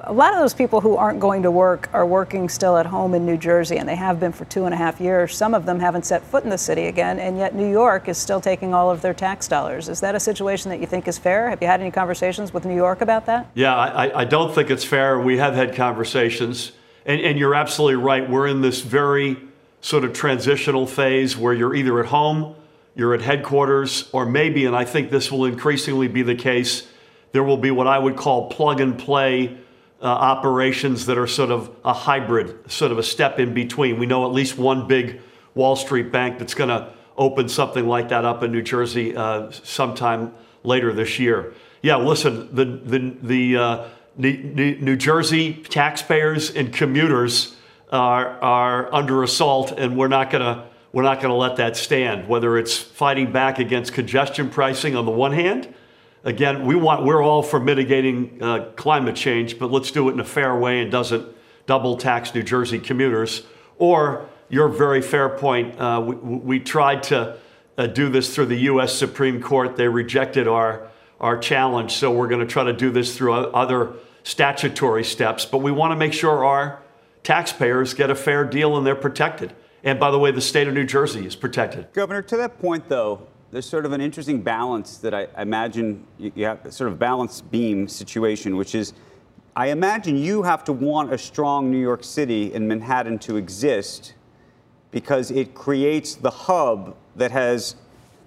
a 0.04 0.12
lot 0.12 0.34
of 0.34 0.40
those 0.40 0.54
people 0.54 0.80
who 0.80 0.96
aren't 0.96 1.20
going 1.20 1.42
to 1.42 1.50
work 1.50 1.88
are 1.92 2.04
working 2.04 2.48
still 2.48 2.76
at 2.76 2.86
home 2.86 3.14
in 3.14 3.24
New 3.24 3.36
Jersey, 3.36 3.76
and 3.76 3.88
they 3.88 3.94
have 3.94 4.18
been 4.18 4.32
for 4.32 4.44
two 4.46 4.64
and 4.64 4.74
a 4.74 4.76
half 4.76 5.00
years. 5.00 5.36
Some 5.36 5.54
of 5.54 5.64
them 5.64 5.78
haven't 5.78 6.04
set 6.04 6.24
foot 6.24 6.42
in 6.42 6.50
the 6.50 6.58
city 6.58 6.86
again, 6.86 7.20
and 7.20 7.38
yet 7.38 7.54
New 7.54 7.70
York 7.70 8.08
is 8.08 8.18
still 8.18 8.40
taking 8.40 8.74
all 8.74 8.90
of 8.90 9.00
their 9.00 9.14
tax 9.14 9.46
dollars. 9.46 9.88
Is 9.88 10.00
that 10.00 10.14
a 10.16 10.20
situation 10.20 10.70
that 10.70 10.80
you 10.80 10.86
think 10.86 11.06
is 11.06 11.18
fair? 11.18 11.48
Have 11.48 11.62
you 11.62 11.68
had 11.68 11.80
any 11.80 11.92
conversations 11.92 12.52
with 12.52 12.64
New 12.64 12.74
York 12.74 13.00
about 13.00 13.26
that? 13.26 13.48
Yeah, 13.54 13.76
I, 13.76 14.22
I 14.22 14.24
don't 14.24 14.52
think 14.52 14.70
it's 14.70 14.84
fair. 14.84 15.20
We 15.20 15.38
have 15.38 15.54
had 15.54 15.74
conversations, 15.74 16.72
and, 17.06 17.20
and 17.20 17.38
you're 17.38 17.54
absolutely 17.54 18.02
right. 18.02 18.28
We're 18.28 18.48
in 18.48 18.60
this 18.60 18.80
very 18.80 19.36
sort 19.82 20.04
of 20.04 20.12
transitional 20.12 20.86
phase 20.86 21.36
where 21.36 21.54
you're 21.54 21.76
either 21.76 22.00
at 22.00 22.06
home, 22.06 22.56
you're 22.96 23.14
at 23.14 23.22
headquarters, 23.22 24.08
or 24.12 24.26
maybe, 24.26 24.66
and 24.66 24.74
I 24.74 24.84
think 24.84 25.10
this 25.10 25.30
will 25.30 25.44
increasingly 25.44 26.08
be 26.08 26.22
the 26.22 26.34
case, 26.34 26.88
there 27.30 27.42
will 27.42 27.56
be 27.56 27.70
what 27.70 27.86
I 27.86 27.98
would 27.98 28.16
call 28.16 28.50
plug 28.50 28.80
and 28.80 28.98
play 28.98 29.58
uh, 30.02 30.06
operations 30.06 31.06
that 31.06 31.16
are 31.16 31.28
sort 31.28 31.50
of 31.50 31.70
a 31.84 31.92
hybrid, 31.92 32.70
sort 32.70 32.90
of 32.90 32.98
a 32.98 33.02
step 33.02 33.38
in 33.38 33.54
between. 33.54 33.98
We 33.98 34.06
know 34.06 34.26
at 34.26 34.32
least 34.32 34.58
one 34.58 34.88
big 34.88 35.20
Wall 35.54 35.76
Street 35.76 36.10
bank 36.10 36.38
that's 36.38 36.54
going 36.54 36.70
to 36.70 36.92
open 37.16 37.48
something 37.48 37.86
like 37.86 38.08
that 38.08 38.24
up 38.24 38.42
in 38.42 38.50
New 38.50 38.62
Jersey 38.62 39.16
uh, 39.16 39.50
sometime 39.50 40.32
later 40.64 40.92
this 40.92 41.18
year. 41.18 41.54
Yeah, 41.82 41.96
listen, 41.96 42.54
the 42.54 42.64
the 42.64 43.16
the 43.22 43.56
uh, 43.56 43.88
New, 44.16 44.76
New 44.80 44.96
Jersey 44.96 45.54
taxpayers 45.68 46.50
and 46.50 46.72
commuters 46.72 47.56
are 47.90 48.40
are 48.42 48.92
under 48.92 49.22
assault, 49.22 49.72
and 49.72 49.96
we're 49.96 50.08
not 50.08 50.30
going 50.30 50.42
to 50.42 50.64
we're 50.92 51.02
not 51.02 51.20
going 51.20 51.30
to 51.30 51.36
let 51.36 51.56
that 51.56 51.76
stand. 51.76 52.28
Whether 52.28 52.58
it's 52.58 52.76
fighting 52.76 53.30
back 53.30 53.58
against 53.58 53.92
congestion 53.92 54.50
pricing 54.50 54.96
on 54.96 55.06
the 55.06 55.12
one 55.12 55.32
hand 55.32 55.72
again, 56.24 56.64
we 56.64 56.74
want, 56.74 57.04
we're 57.04 57.22
all 57.22 57.42
for 57.42 57.60
mitigating 57.60 58.42
uh, 58.42 58.70
climate 58.76 59.16
change, 59.16 59.58
but 59.58 59.70
let's 59.70 59.90
do 59.90 60.08
it 60.08 60.12
in 60.12 60.20
a 60.20 60.24
fair 60.24 60.56
way 60.56 60.80
and 60.80 60.90
doesn't 60.90 61.26
double 61.66 61.96
tax 61.96 62.34
New 62.34 62.42
Jersey 62.42 62.78
commuters. 62.78 63.42
Or 63.78 64.28
your 64.48 64.68
very 64.68 65.02
fair 65.02 65.28
point, 65.28 65.78
uh, 65.80 66.02
we, 66.04 66.14
we 66.14 66.60
tried 66.60 67.02
to 67.04 67.38
uh, 67.78 67.86
do 67.86 68.08
this 68.08 68.34
through 68.34 68.46
the 68.46 68.58
U.S. 68.60 68.94
Supreme 68.94 69.42
Court. 69.42 69.76
They 69.76 69.88
rejected 69.88 70.46
our, 70.46 70.88
our 71.20 71.38
challenge, 71.38 71.92
so 71.92 72.10
we're 72.10 72.28
going 72.28 72.46
to 72.46 72.52
try 72.52 72.64
to 72.64 72.72
do 72.72 72.90
this 72.90 73.16
through 73.16 73.32
other 73.32 73.94
statutory 74.24 75.04
steps. 75.04 75.44
But 75.44 75.58
we 75.58 75.72
want 75.72 75.92
to 75.92 75.96
make 75.96 76.12
sure 76.12 76.44
our 76.44 76.82
taxpayers 77.22 77.94
get 77.94 78.10
a 78.10 78.14
fair 78.14 78.44
deal 78.44 78.76
and 78.76 78.86
they're 78.86 78.94
protected. 78.94 79.54
And 79.84 79.98
by 79.98 80.10
the 80.10 80.18
way, 80.18 80.30
the 80.30 80.40
state 80.40 80.68
of 80.68 80.74
New 80.74 80.84
Jersey 80.84 81.26
is 81.26 81.34
protected. 81.34 81.92
Governor, 81.92 82.22
to 82.22 82.36
that 82.36 82.60
point, 82.60 82.88
though, 82.88 83.26
there's 83.52 83.68
sort 83.68 83.84
of 83.84 83.92
an 83.92 84.00
interesting 84.00 84.40
balance 84.40 84.96
that 84.98 85.12
I 85.12 85.28
imagine 85.36 86.06
you 86.18 86.46
have 86.46 86.72
sort 86.72 86.90
of 86.90 86.98
balance 86.98 87.42
beam 87.42 87.86
situation, 87.86 88.56
which 88.56 88.74
is 88.74 88.94
I 89.54 89.68
imagine 89.68 90.16
you 90.16 90.42
have 90.42 90.64
to 90.64 90.72
want 90.72 91.12
a 91.12 91.18
strong 91.18 91.70
New 91.70 91.78
York 91.78 92.02
City 92.02 92.54
and 92.54 92.66
Manhattan 92.66 93.18
to 93.20 93.36
exist 93.36 94.14
because 94.90 95.30
it 95.30 95.54
creates 95.54 96.14
the 96.14 96.30
hub 96.30 96.96
that 97.16 97.30
has 97.30 97.76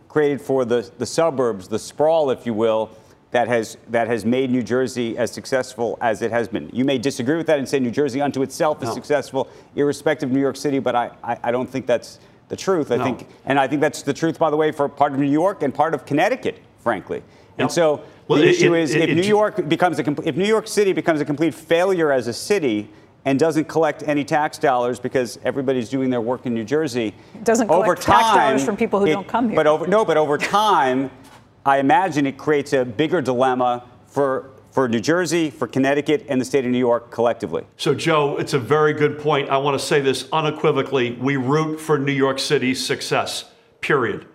created 0.08 0.40
for 0.40 0.64
the, 0.64 0.90
the 1.00 1.06
suburbs, 1.08 1.68
the 1.68 1.80
sprawl, 1.80 2.30
if 2.30 2.46
you 2.46 2.54
will, 2.54 2.92
that 3.32 3.48
has 3.48 3.78
that 3.90 4.08
has 4.08 4.26
made 4.26 4.52
New 4.52 4.62
Jersey 4.62 5.18
as 5.18 5.32
successful 5.32 5.98
as 6.02 6.22
it 6.22 6.30
has 6.30 6.48
been. 6.48 6.70
You 6.72 6.86
may 6.86 7.00
disagree 7.00 7.36
with 7.36 7.48
that 7.48 7.58
and 7.58 7.68
say 7.68 7.80
New 7.80 7.90
Jersey 7.90 8.22
unto 8.22 8.44
itself 8.44 8.84
is 8.84 8.90
no. 8.90 8.94
successful, 8.94 9.50
irrespective 9.76 10.30
of 10.30 10.36
New 10.36 10.42
York 10.42 10.56
City, 10.56 10.78
but 10.78 10.96
I, 10.96 11.10
I, 11.24 11.40
I 11.46 11.52
don't 11.52 11.70
think 11.70 11.88
that's 11.88 12.20
the 12.48 12.56
truth. 12.56 12.92
I 12.92 12.98
no. 12.98 13.04
think, 13.04 13.28
and 13.46 13.60
I 13.60 13.68
think 13.68 13.82
that's 13.82 14.02
the 14.02 14.14
truth, 14.14 14.40
by 14.40 14.50
the 14.50 14.58
way, 14.58 14.72
for 14.72 14.88
part 14.88 15.14
of 15.14 15.20
New 15.20 15.30
York 15.30 15.64
and 15.64 15.74
part 15.74 15.94
of 15.94 16.06
Connecticut, 16.06 16.62
frankly. 16.80 17.24
And 17.58 17.72
so 17.72 18.04
well, 18.28 18.40
the 18.40 18.46
it, 18.46 18.50
issue 18.52 18.74
it, 18.76 18.82
is, 18.82 18.96
it, 18.96 19.10
if 19.10 19.16
New 19.16 19.24
York 19.24 19.68
becomes 19.70 20.00
a 20.00 20.28
if 20.28 20.36
New 20.36 20.46
York 20.46 20.68
City 20.68 20.94
becomes 20.94 21.22
a 21.22 21.26
complete 21.26 21.54
failure 21.54 22.12
as 22.12 22.28
a 22.28 22.34
city 22.34 22.90
and 23.24 23.40
doesn't 23.40 23.66
collect 23.66 24.04
any 24.04 24.24
tax 24.24 24.58
dollars 24.58 25.00
because 25.00 25.40
everybody's 25.44 25.90
doing 25.90 26.10
their 26.10 26.22
work 26.22 26.46
in 26.46 26.54
New 26.54 26.64
Jersey, 26.64 27.14
it 27.34 27.44
doesn't 27.44 27.68
collect 27.68 27.88
over 27.88 27.96
time, 27.96 28.22
tax 28.22 28.36
dollars 28.36 28.66
from 28.66 28.78
people 28.78 29.00
who 29.00 29.08
don't 29.08 29.28
come 29.28 29.48
here. 29.48 29.56
But 29.56 29.68
over, 29.68 29.88
no, 29.88 30.06
but 30.06 30.18
over 30.18 30.38
time, 30.38 31.10
I 31.66 31.80
imagine 31.80 32.28
it 32.28 32.38
creates 32.38 32.74
a 32.74 32.86
bigger 32.86 33.22
dilemma 33.22 33.86
for 34.08 34.52
for 34.76 34.90
New 34.90 35.00
Jersey, 35.00 35.50
for 35.50 35.68
Connecticut, 35.70 36.26
and 36.28 36.42
the 36.42 36.44
state 36.44 36.66
of 36.66 36.72
New 36.72 36.78
York 36.78 37.10
collectively. 37.10 37.64
So, 37.78 37.96
Joe, 37.96 38.36
it's 38.36 38.52
a 38.52 38.60
very 38.60 38.92
good 38.92 39.18
point. 39.18 39.50
I 39.50 39.58
want 39.58 39.80
to 39.80 39.86
say 39.86 40.02
this 40.02 40.28
unequivocally. 40.34 41.14
We 41.14 41.38
root 41.38 41.80
for 41.80 41.98
New 41.98 42.12
York 42.12 42.40
City's 42.40 42.86
success, 42.86 43.46
period. 43.80 44.28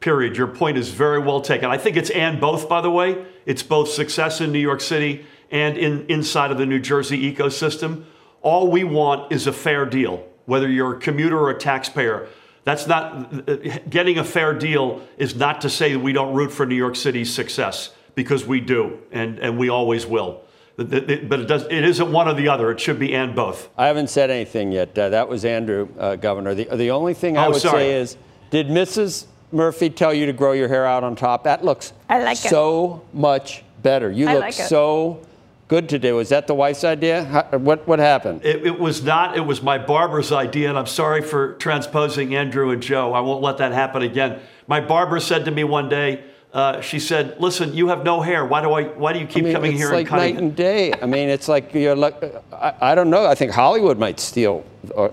Period. 0.00 0.38
Your 0.38 0.46
point 0.46 0.78
is 0.78 0.88
very 0.88 1.18
well 1.18 1.42
taken. 1.42 1.68
I 1.68 1.76
think 1.76 1.98
it's 1.98 2.08
and 2.08 2.40
both, 2.40 2.70
by 2.70 2.80
the 2.80 2.90
way. 2.90 3.22
It's 3.44 3.62
both 3.62 3.90
success 3.90 4.40
in 4.40 4.50
New 4.50 4.58
York 4.58 4.80
City 4.80 5.26
and 5.50 5.76
in, 5.76 6.06
inside 6.06 6.50
of 6.50 6.56
the 6.56 6.64
New 6.64 6.80
Jersey 6.80 7.30
ecosystem. 7.30 8.04
All 8.40 8.70
we 8.70 8.82
want 8.82 9.30
is 9.30 9.46
a 9.46 9.52
fair 9.52 9.84
deal, 9.84 10.26
whether 10.46 10.70
you're 10.70 10.96
a 10.96 10.98
commuter 10.98 11.38
or 11.38 11.50
a 11.50 11.58
taxpayer. 11.58 12.28
That's 12.64 12.86
not 12.86 13.90
getting 13.90 14.16
a 14.16 14.24
fair 14.24 14.54
deal 14.54 15.06
is 15.18 15.34
not 15.34 15.60
to 15.60 15.68
say 15.68 15.92
that 15.92 15.98
we 15.98 16.14
don't 16.14 16.32
root 16.32 16.50
for 16.50 16.64
New 16.64 16.76
York 16.76 16.96
City's 16.96 17.30
success 17.30 17.90
because 18.22 18.44
we 18.44 18.60
do, 18.60 18.98
and, 19.12 19.38
and 19.38 19.56
we 19.56 19.70
always 19.70 20.04
will. 20.06 20.42
But 20.76 20.92
it, 20.92 21.46
does, 21.46 21.62
it 21.64 21.84
isn't 21.84 22.12
one 22.12 22.28
or 22.28 22.34
the 22.34 22.48
other. 22.48 22.70
It 22.70 22.78
should 22.78 22.98
be 22.98 23.14
and 23.14 23.34
both. 23.34 23.70
I 23.78 23.86
haven't 23.86 24.10
said 24.10 24.28
anything 24.30 24.72
yet. 24.72 24.98
Uh, 24.98 25.08
that 25.08 25.26
was 25.26 25.46
Andrew, 25.46 25.88
uh, 25.98 26.16
Governor. 26.16 26.54
The, 26.54 26.64
the 26.64 26.90
only 26.90 27.14
thing 27.14 27.38
I 27.38 27.46
oh, 27.46 27.52
would 27.52 27.62
sorry. 27.62 27.84
say 27.84 27.94
is 27.94 28.18
did 28.50 28.66
Mrs. 28.66 29.24
Murphy 29.52 29.88
tell 29.88 30.12
you 30.12 30.26
to 30.26 30.34
grow 30.34 30.52
your 30.52 30.68
hair 30.68 30.84
out 30.84 31.02
on 31.02 31.16
top? 31.16 31.44
That 31.44 31.64
looks 31.64 31.94
I 32.10 32.22
like 32.22 32.36
so 32.36 33.02
it. 33.10 33.16
much 33.16 33.64
better. 33.82 34.10
You 34.10 34.28
I 34.28 34.34
look 34.34 34.42
like 34.42 34.52
so 34.52 35.22
good 35.68 35.88
today. 35.88 36.12
Was 36.12 36.28
that 36.28 36.46
the 36.46 36.54
wife's 36.54 36.84
idea? 36.84 37.24
How, 37.24 37.58
what, 37.58 37.88
what 37.88 38.00
happened? 38.00 38.44
It, 38.44 38.66
it, 38.66 38.78
was 38.78 39.02
not. 39.02 39.38
It 39.38 39.46
was 39.46 39.62
my 39.62 39.78
barber's 39.78 40.30
idea, 40.30 40.68
and 40.68 40.78
I'm 40.78 40.86
sorry 40.86 41.22
for 41.22 41.54
transposing 41.54 42.34
Andrew 42.34 42.70
and 42.70 42.82
Joe. 42.82 43.14
I 43.14 43.20
won't 43.20 43.40
let 43.40 43.56
that 43.58 43.72
happen 43.72 44.02
again. 44.02 44.40
My 44.66 44.80
barber 44.80 45.20
said 45.20 45.46
to 45.46 45.50
me 45.50 45.64
one 45.64 45.88
day, 45.88 46.24
uh, 46.52 46.80
she 46.80 46.98
said, 46.98 47.40
"Listen, 47.40 47.72
you 47.74 47.88
have 47.88 48.04
no 48.04 48.20
hair. 48.20 48.44
Why 48.44 48.60
do 48.60 48.72
I? 48.72 48.84
Why 48.84 49.12
do 49.12 49.20
you 49.20 49.26
keep 49.26 49.42
I 49.42 49.46
mean, 49.46 49.52
coming 49.52 49.72
here 49.72 49.92
like 49.92 50.00
and 50.00 50.08
cutting?" 50.08 50.24
It's 50.24 50.34
night 50.34 50.42
and 50.42 50.56
day. 50.56 50.92
I 51.00 51.06
mean, 51.06 51.28
it's 51.28 51.46
like 51.46 51.72
you're 51.72 51.94
like, 51.94 52.22
I, 52.52 52.74
I, 52.80 52.94
don't 52.96 53.08
know. 53.08 53.24
I 53.26 53.36
think 53.36 53.52
Hollywood 53.52 53.98
might 53.98 54.18
steal 54.18 54.64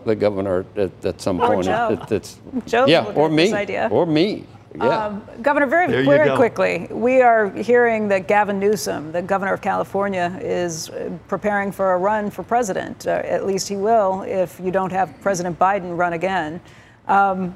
the 0.06 0.16
governor 0.16 0.66
at, 0.76 1.06
at 1.06 1.22
some 1.22 1.40
or 1.40 1.48
point. 1.48 1.66
Joe. 1.66 2.00
It, 2.02 2.12
it's, 2.12 2.40
Joe 2.66 2.88
yeah, 2.88 3.06
or 3.14 3.30
me, 3.30 3.54
idea. 3.54 3.88
or 3.92 4.08
me. 4.08 4.46
Yeah. 4.76 5.06
Um, 5.06 5.28
governor, 5.42 5.66
very, 5.66 6.06
very 6.06 6.36
quickly, 6.36 6.88
we 6.92 7.22
are 7.22 7.50
hearing 7.50 8.08
that 8.10 8.28
Gavin 8.28 8.60
Newsom, 8.60 9.12
the 9.12 9.22
governor 9.22 9.54
of 9.54 9.62
California, 9.62 10.38
is 10.42 10.92
preparing 11.28 11.72
for 11.72 11.94
a 11.94 11.98
run 11.98 12.30
for 12.30 12.44
president. 12.44 13.08
Uh, 13.08 13.22
at 13.24 13.46
least 13.46 13.68
he 13.68 13.76
will 13.76 14.24
if 14.24 14.60
you 14.60 14.72
don't 14.72 14.92
have 14.92 15.20
President 15.22 15.58
Biden 15.58 15.98
run 15.98 16.14
again. 16.14 16.62
Um, 17.08 17.56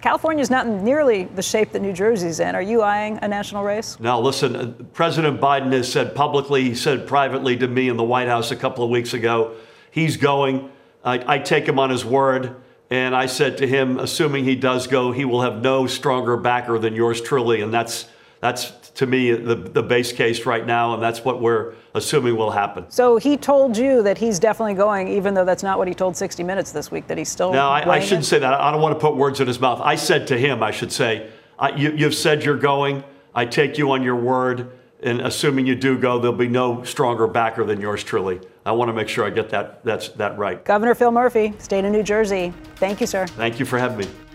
California 0.00 0.42
is 0.42 0.50
not 0.50 0.66
nearly 0.66 1.24
the 1.24 1.42
shape 1.42 1.72
that 1.72 1.82
New 1.82 1.92
Jersey's 1.92 2.40
in. 2.40 2.54
Are 2.54 2.62
you 2.62 2.82
eyeing 2.82 3.18
a 3.22 3.28
national 3.28 3.64
race? 3.64 3.98
Now, 3.98 4.20
listen, 4.20 4.56
uh, 4.56 4.72
President 4.92 5.40
Biden 5.40 5.72
has 5.72 5.90
said 5.90 6.14
publicly, 6.14 6.64
he 6.64 6.74
said 6.74 7.06
privately 7.06 7.56
to 7.56 7.66
me 7.66 7.88
in 7.88 7.96
the 7.96 8.04
White 8.04 8.28
House 8.28 8.50
a 8.50 8.56
couple 8.56 8.84
of 8.84 8.90
weeks 8.90 9.14
ago, 9.14 9.54
he's 9.90 10.16
going. 10.16 10.70
I, 11.04 11.34
I 11.34 11.38
take 11.38 11.66
him 11.66 11.78
on 11.78 11.90
his 11.90 12.04
word. 12.04 12.56
And 12.88 13.16
I 13.16 13.26
said 13.26 13.58
to 13.58 13.66
him, 13.66 13.98
assuming 13.98 14.44
he 14.44 14.54
does 14.54 14.86
go, 14.86 15.10
he 15.10 15.24
will 15.24 15.42
have 15.42 15.60
no 15.60 15.88
stronger 15.88 16.36
backer 16.36 16.78
than 16.78 16.94
yours 16.94 17.20
truly. 17.20 17.60
And 17.60 17.74
that's, 17.74 18.06
that's 18.40 18.72
to 18.96 19.06
me, 19.06 19.30
the, 19.32 19.54
the 19.54 19.82
base 19.82 20.12
case 20.12 20.46
right 20.46 20.66
now. 20.66 20.94
And 20.94 21.02
that's 21.02 21.24
what 21.24 21.40
we're 21.40 21.74
assuming 21.94 22.36
will 22.36 22.50
happen. 22.50 22.90
So 22.90 23.18
he 23.18 23.36
told 23.36 23.76
you 23.76 24.02
that 24.02 24.16
he's 24.16 24.38
definitely 24.38 24.74
going, 24.74 25.08
even 25.08 25.34
though 25.34 25.44
that's 25.44 25.62
not 25.62 25.78
what 25.78 25.86
he 25.86 25.94
told 25.94 26.16
60 26.16 26.42
Minutes 26.42 26.72
this 26.72 26.90
week, 26.90 27.06
that 27.06 27.18
he's 27.18 27.28
still. 27.28 27.52
No, 27.52 27.68
I, 27.68 27.88
I 27.88 28.00
shouldn't 28.00 28.24
it? 28.24 28.28
say 28.28 28.38
that. 28.38 28.54
I 28.54 28.70
don't 28.70 28.80
want 28.80 28.94
to 28.94 29.00
put 29.00 29.16
words 29.16 29.40
in 29.40 29.46
his 29.46 29.60
mouth. 29.60 29.80
I 29.82 29.96
said 29.96 30.26
to 30.28 30.38
him, 30.38 30.62
I 30.62 30.70
should 30.70 30.92
say, 30.92 31.30
you, 31.76 31.92
you've 31.92 32.14
said 32.14 32.42
you're 32.42 32.58
going. 32.58 33.04
I 33.34 33.44
take 33.44 33.76
you 33.76 33.90
on 33.92 34.02
your 34.02 34.16
word. 34.16 34.72
And 35.02 35.20
assuming 35.20 35.66
you 35.66 35.74
do 35.74 35.98
go, 35.98 36.18
there'll 36.18 36.36
be 36.36 36.48
no 36.48 36.82
stronger 36.82 37.26
backer 37.26 37.64
than 37.64 37.82
yours 37.82 38.02
truly. 38.02 38.40
I 38.64 38.72
want 38.72 38.88
to 38.88 38.94
make 38.94 39.08
sure 39.08 39.26
I 39.26 39.30
get 39.30 39.50
that 39.50 39.84
that's 39.84 40.08
that 40.10 40.38
right. 40.38 40.64
Governor 40.64 40.94
Phil 40.94 41.12
Murphy, 41.12 41.52
state 41.58 41.84
of 41.84 41.92
New 41.92 42.02
Jersey. 42.02 42.54
Thank 42.76 43.02
you, 43.02 43.06
sir. 43.06 43.26
Thank 43.26 43.60
you 43.60 43.66
for 43.66 43.78
having 43.78 43.98
me. 43.98 44.25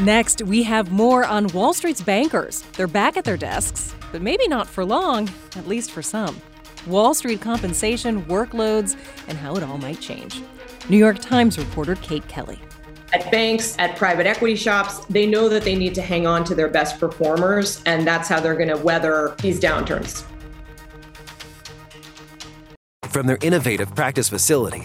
Next, 0.00 0.42
we 0.42 0.62
have 0.64 0.90
more 0.90 1.24
on 1.24 1.46
Wall 1.48 1.72
Street's 1.72 2.02
bankers. 2.02 2.62
They're 2.76 2.86
back 2.86 3.16
at 3.16 3.24
their 3.24 3.36
desks, 3.36 3.94
but 4.12 4.22
maybe 4.22 4.48
not 4.48 4.66
for 4.66 4.84
long, 4.84 5.30
at 5.56 5.68
least 5.68 5.92
for 5.92 6.02
some. 6.02 6.40
Wall 6.86 7.14
Street 7.14 7.40
compensation, 7.40 8.24
workloads, 8.24 8.96
and 9.28 9.38
how 9.38 9.54
it 9.54 9.62
all 9.62 9.78
might 9.78 10.00
change. 10.00 10.42
New 10.88 10.98
York 10.98 11.20
Times 11.20 11.58
reporter 11.58 11.94
Kate 11.96 12.26
Kelly 12.28 12.58
at 13.14 13.30
banks, 13.30 13.76
at 13.78 13.96
private 13.96 14.26
equity 14.26 14.56
shops, 14.56 15.04
they 15.06 15.24
know 15.24 15.48
that 15.48 15.62
they 15.62 15.76
need 15.76 15.94
to 15.94 16.02
hang 16.02 16.26
on 16.26 16.44
to 16.44 16.54
their 16.54 16.68
best 16.68 16.98
performers, 16.98 17.80
and 17.86 18.04
that's 18.06 18.28
how 18.28 18.40
they're 18.40 18.56
going 18.56 18.68
to 18.68 18.76
weather 18.76 19.36
these 19.40 19.60
downturns. 19.60 20.24
From 23.04 23.28
their 23.28 23.38
innovative 23.40 23.94
practice 23.94 24.28
facility 24.28 24.84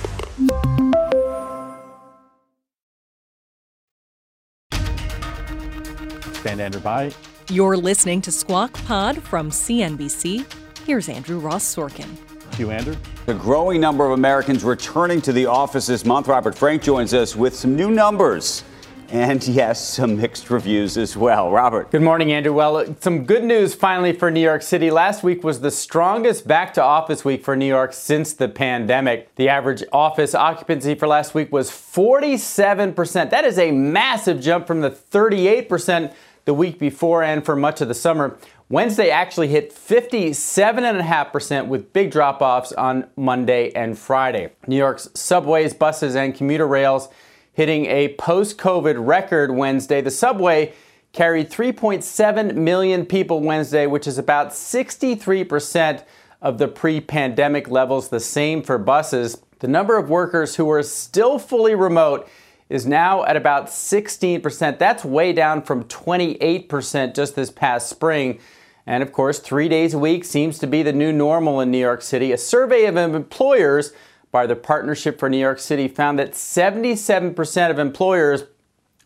Andrew 6.59 6.81
by. 6.81 7.11
You're 7.49 7.77
listening 7.77 8.21
to 8.21 8.31
Squawk 8.31 8.73
Pod 8.85 9.21
from 9.21 9.49
CNBC. 9.49 10.45
Here's 10.85 11.09
Andrew 11.09 11.39
Ross 11.39 11.63
Sorkin. 11.63 12.17
Thank 12.51 12.59
you, 12.59 12.71
Andrew. 12.71 12.95
A 13.27 13.33
growing 13.33 13.79
number 13.79 14.05
of 14.05 14.11
Americans 14.11 14.63
returning 14.63 15.21
to 15.21 15.31
the 15.31 15.45
office 15.45 15.87
this 15.87 16.03
month. 16.03 16.27
Robert 16.27 16.53
Frank 16.55 16.81
joins 16.81 17.13
us 17.13 17.35
with 17.35 17.55
some 17.55 17.75
new 17.75 17.91
numbers. 17.91 18.63
And 19.11 19.45
yes, 19.47 19.85
some 19.85 20.17
mixed 20.17 20.49
reviews 20.49 20.97
as 20.97 21.17
well. 21.17 21.51
Robert. 21.51 21.91
Good 21.91 22.01
morning, 22.01 22.31
Andrew. 22.31 22.53
Well, 22.53 22.77
uh, 22.77 22.85
some 22.99 23.25
good 23.25 23.43
news 23.43 23.75
finally 23.75 24.13
for 24.13 24.31
New 24.31 24.41
York 24.41 24.61
City. 24.61 24.89
Last 24.89 25.23
week 25.23 25.43
was 25.43 25.59
the 25.59 25.71
strongest 25.71 26.47
back 26.47 26.73
to 26.75 26.83
office 26.83 27.25
week 27.25 27.43
for 27.43 27.55
New 27.55 27.67
York 27.67 27.93
since 27.93 28.33
the 28.33 28.47
pandemic. 28.47 29.33
The 29.35 29.49
average 29.49 29.83
office 29.91 30.33
occupancy 30.33 30.95
for 30.95 31.07
last 31.07 31.35
week 31.35 31.51
was 31.51 31.69
47%. 31.69 33.29
That 33.29 33.45
is 33.45 33.59
a 33.59 33.71
massive 33.71 34.39
jump 34.39 34.65
from 34.65 34.81
the 34.81 34.91
38% 34.91 36.13
the 36.45 36.53
week 36.53 36.79
before 36.79 37.23
and 37.23 37.45
for 37.45 37.55
much 37.55 37.81
of 37.81 37.87
the 37.87 37.93
summer. 37.93 38.37
Wednesday 38.69 39.09
actually 39.09 39.49
hit 39.49 39.73
57.5% 39.73 41.67
with 41.67 41.91
big 41.91 42.09
drop 42.11 42.41
offs 42.41 42.71
on 42.73 43.07
Monday 43.17 43.71
and 43.73 43.97
Friday. 43.97 44.51
New 44.65 44.77
York's 44.77 45.09
subways, 45.13 45.73
buses, 45.73 46.15
and 46.15 46.33
commuter 46.33 46.65
rails 46.65 47.09
hitting 47.53 47.85
a 47.87 48.15
post 48.15 48.57
COVID 48.57 48.95
record 49.05 49.51
Wednesday. 49.51 50.01
The 50.01 50.11
subway 50.11 50.73
carried 51.11 51.49
3.7 51.49 52.55
million 52.55 53.05
people 53.05 53.41
Wednesday, 53.41 53.85
which 53.87 54.07
is 54.07 54.17
about 54.17 54.51
63% 54.51 56.03
of 56.41 56.57
the 56.57 56.67
pre 56.67 57.01
pandemic 57.01 57.69
levels, 57.69 58.09
the 58.09 58.19
same 58.19 58.63
for 58.63 58.77
buses. 58.77 59.41
The 59.59 59.67
number 59.67 59.97
of 59.97 60.09
workers 60.09 60.55
who 60.55 60.69
are 60.71 60.81
still 60.81 61.37
fully 61.37 61.75
remote 61.75 62.27
is 62.71 62.87
now 62.87 63.25
at 63.25 63.35
about 63.35 63.67
16%. 63.67 64.79
That's 64.79 65.03
way 65.03 65.33
down 65.33 65.61
from 65.61 65.83
28% 65.83 67.13
just 67.13 67.35
this 67.35 67.51
past 67.51 67.89
spring. 67.89 68.39
And 68.87 69.03
of 69.03 69.11
course, 69.11 69.39
three 69.39 69.67
days 69.67 69.93
a 69.93 69.99
week 69.99 70.23
seems 70.23 70.57
to 70.59 70.67
be 70.67 70.81
the 70.81 70.93
new 70.93 71.11
normal 71.11 71.59
in 71.59 71.69
New 71.69 71.77
York 71.77 72.01
City. 72.01 72.31
A 72.31 72.37
survey 72.37 72.85
of 72.85 72.95
employers 72.95 73.91
by 74.31 74.47
the 74.47 74.55
Partnership 74.55 75.19
for 75.19 75.29
New 75.29 75.37
York 75.37 75.59
City 75.59 75.89
found 75.89 76.17
that 76.17 76.31
77% 76.31 77.69
of 77.69 77.77
employers 77.77 78.45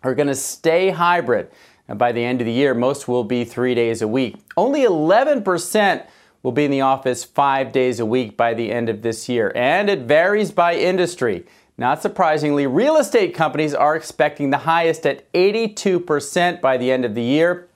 are 0.04 0.14
going 0.14 0.28
to 0.28 0.36
stay 0.36 0.92
hybrid. 0.92 1.50
And 1.88 1.98
by 1.98 2.12
the 2.12 2.24
end 2.24 2.42
of 2.42 2.46
the 2.46 2.54
year, 2.54 2.76
most 2.76 3.08
will 3.08 3.24
be 3.24 3.44
three 3.44 3.74
days 3.74 4.04
a 4.04 4.08
week. 4.08 4.38
Only 4.56 4.82
11% 4.82 6.06
will 6.44 6.52
be 6.52 6.66
in 6.66 6.72
the 6.72 6.82
office 6.82 7.24
five 7.24 7.72
days 7.72 8.00
a 8.00 8.06
week 8.06 8.38
by 8.38 8.54
the 8.54 8.72
end 8.72 8.90
of 8.90 9.02
this 9.02 9.28
year. 9.28 9.52
And 9.56 9.90
it 9.90 10.02
varies 10.02 10.52
by 10.52 10.76
industry. 10.76 11.48
Not 11.78 12.02
surprisingly, 12.02 12.68
real 12.68 12.96
estate 12.96 13.36
companies 13.36 13.74
are 13.74 13.96
expecting 13.96 14.50
the 14.50 14.60
highest 14.60 15.06
at 15.06 15.32
82% 15.34 16.62
by 16.62 16.78
the 16.78 16.92
end 16.92 17.04
of 17.04 17.16
the 17.16 17.24
year. 17.24 17.68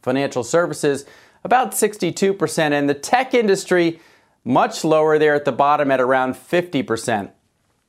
Financial 0.00 0.44
services, 0.44 1.04
about 1.42 1.72
62%. 1.72 2.72
And 2.72 2.88
the 2.88 2.94
tech 2.94 3.34
industry, 3.34 4.00
much 4.44 4.84
lower 4.84 5.18
there 5.18 5.34
at 5.34 5.44
the 5.44 5.52
bottom 5.52 5.90
at 5.90 6.00
around 6.00 6.34
50%. 6.34 7.30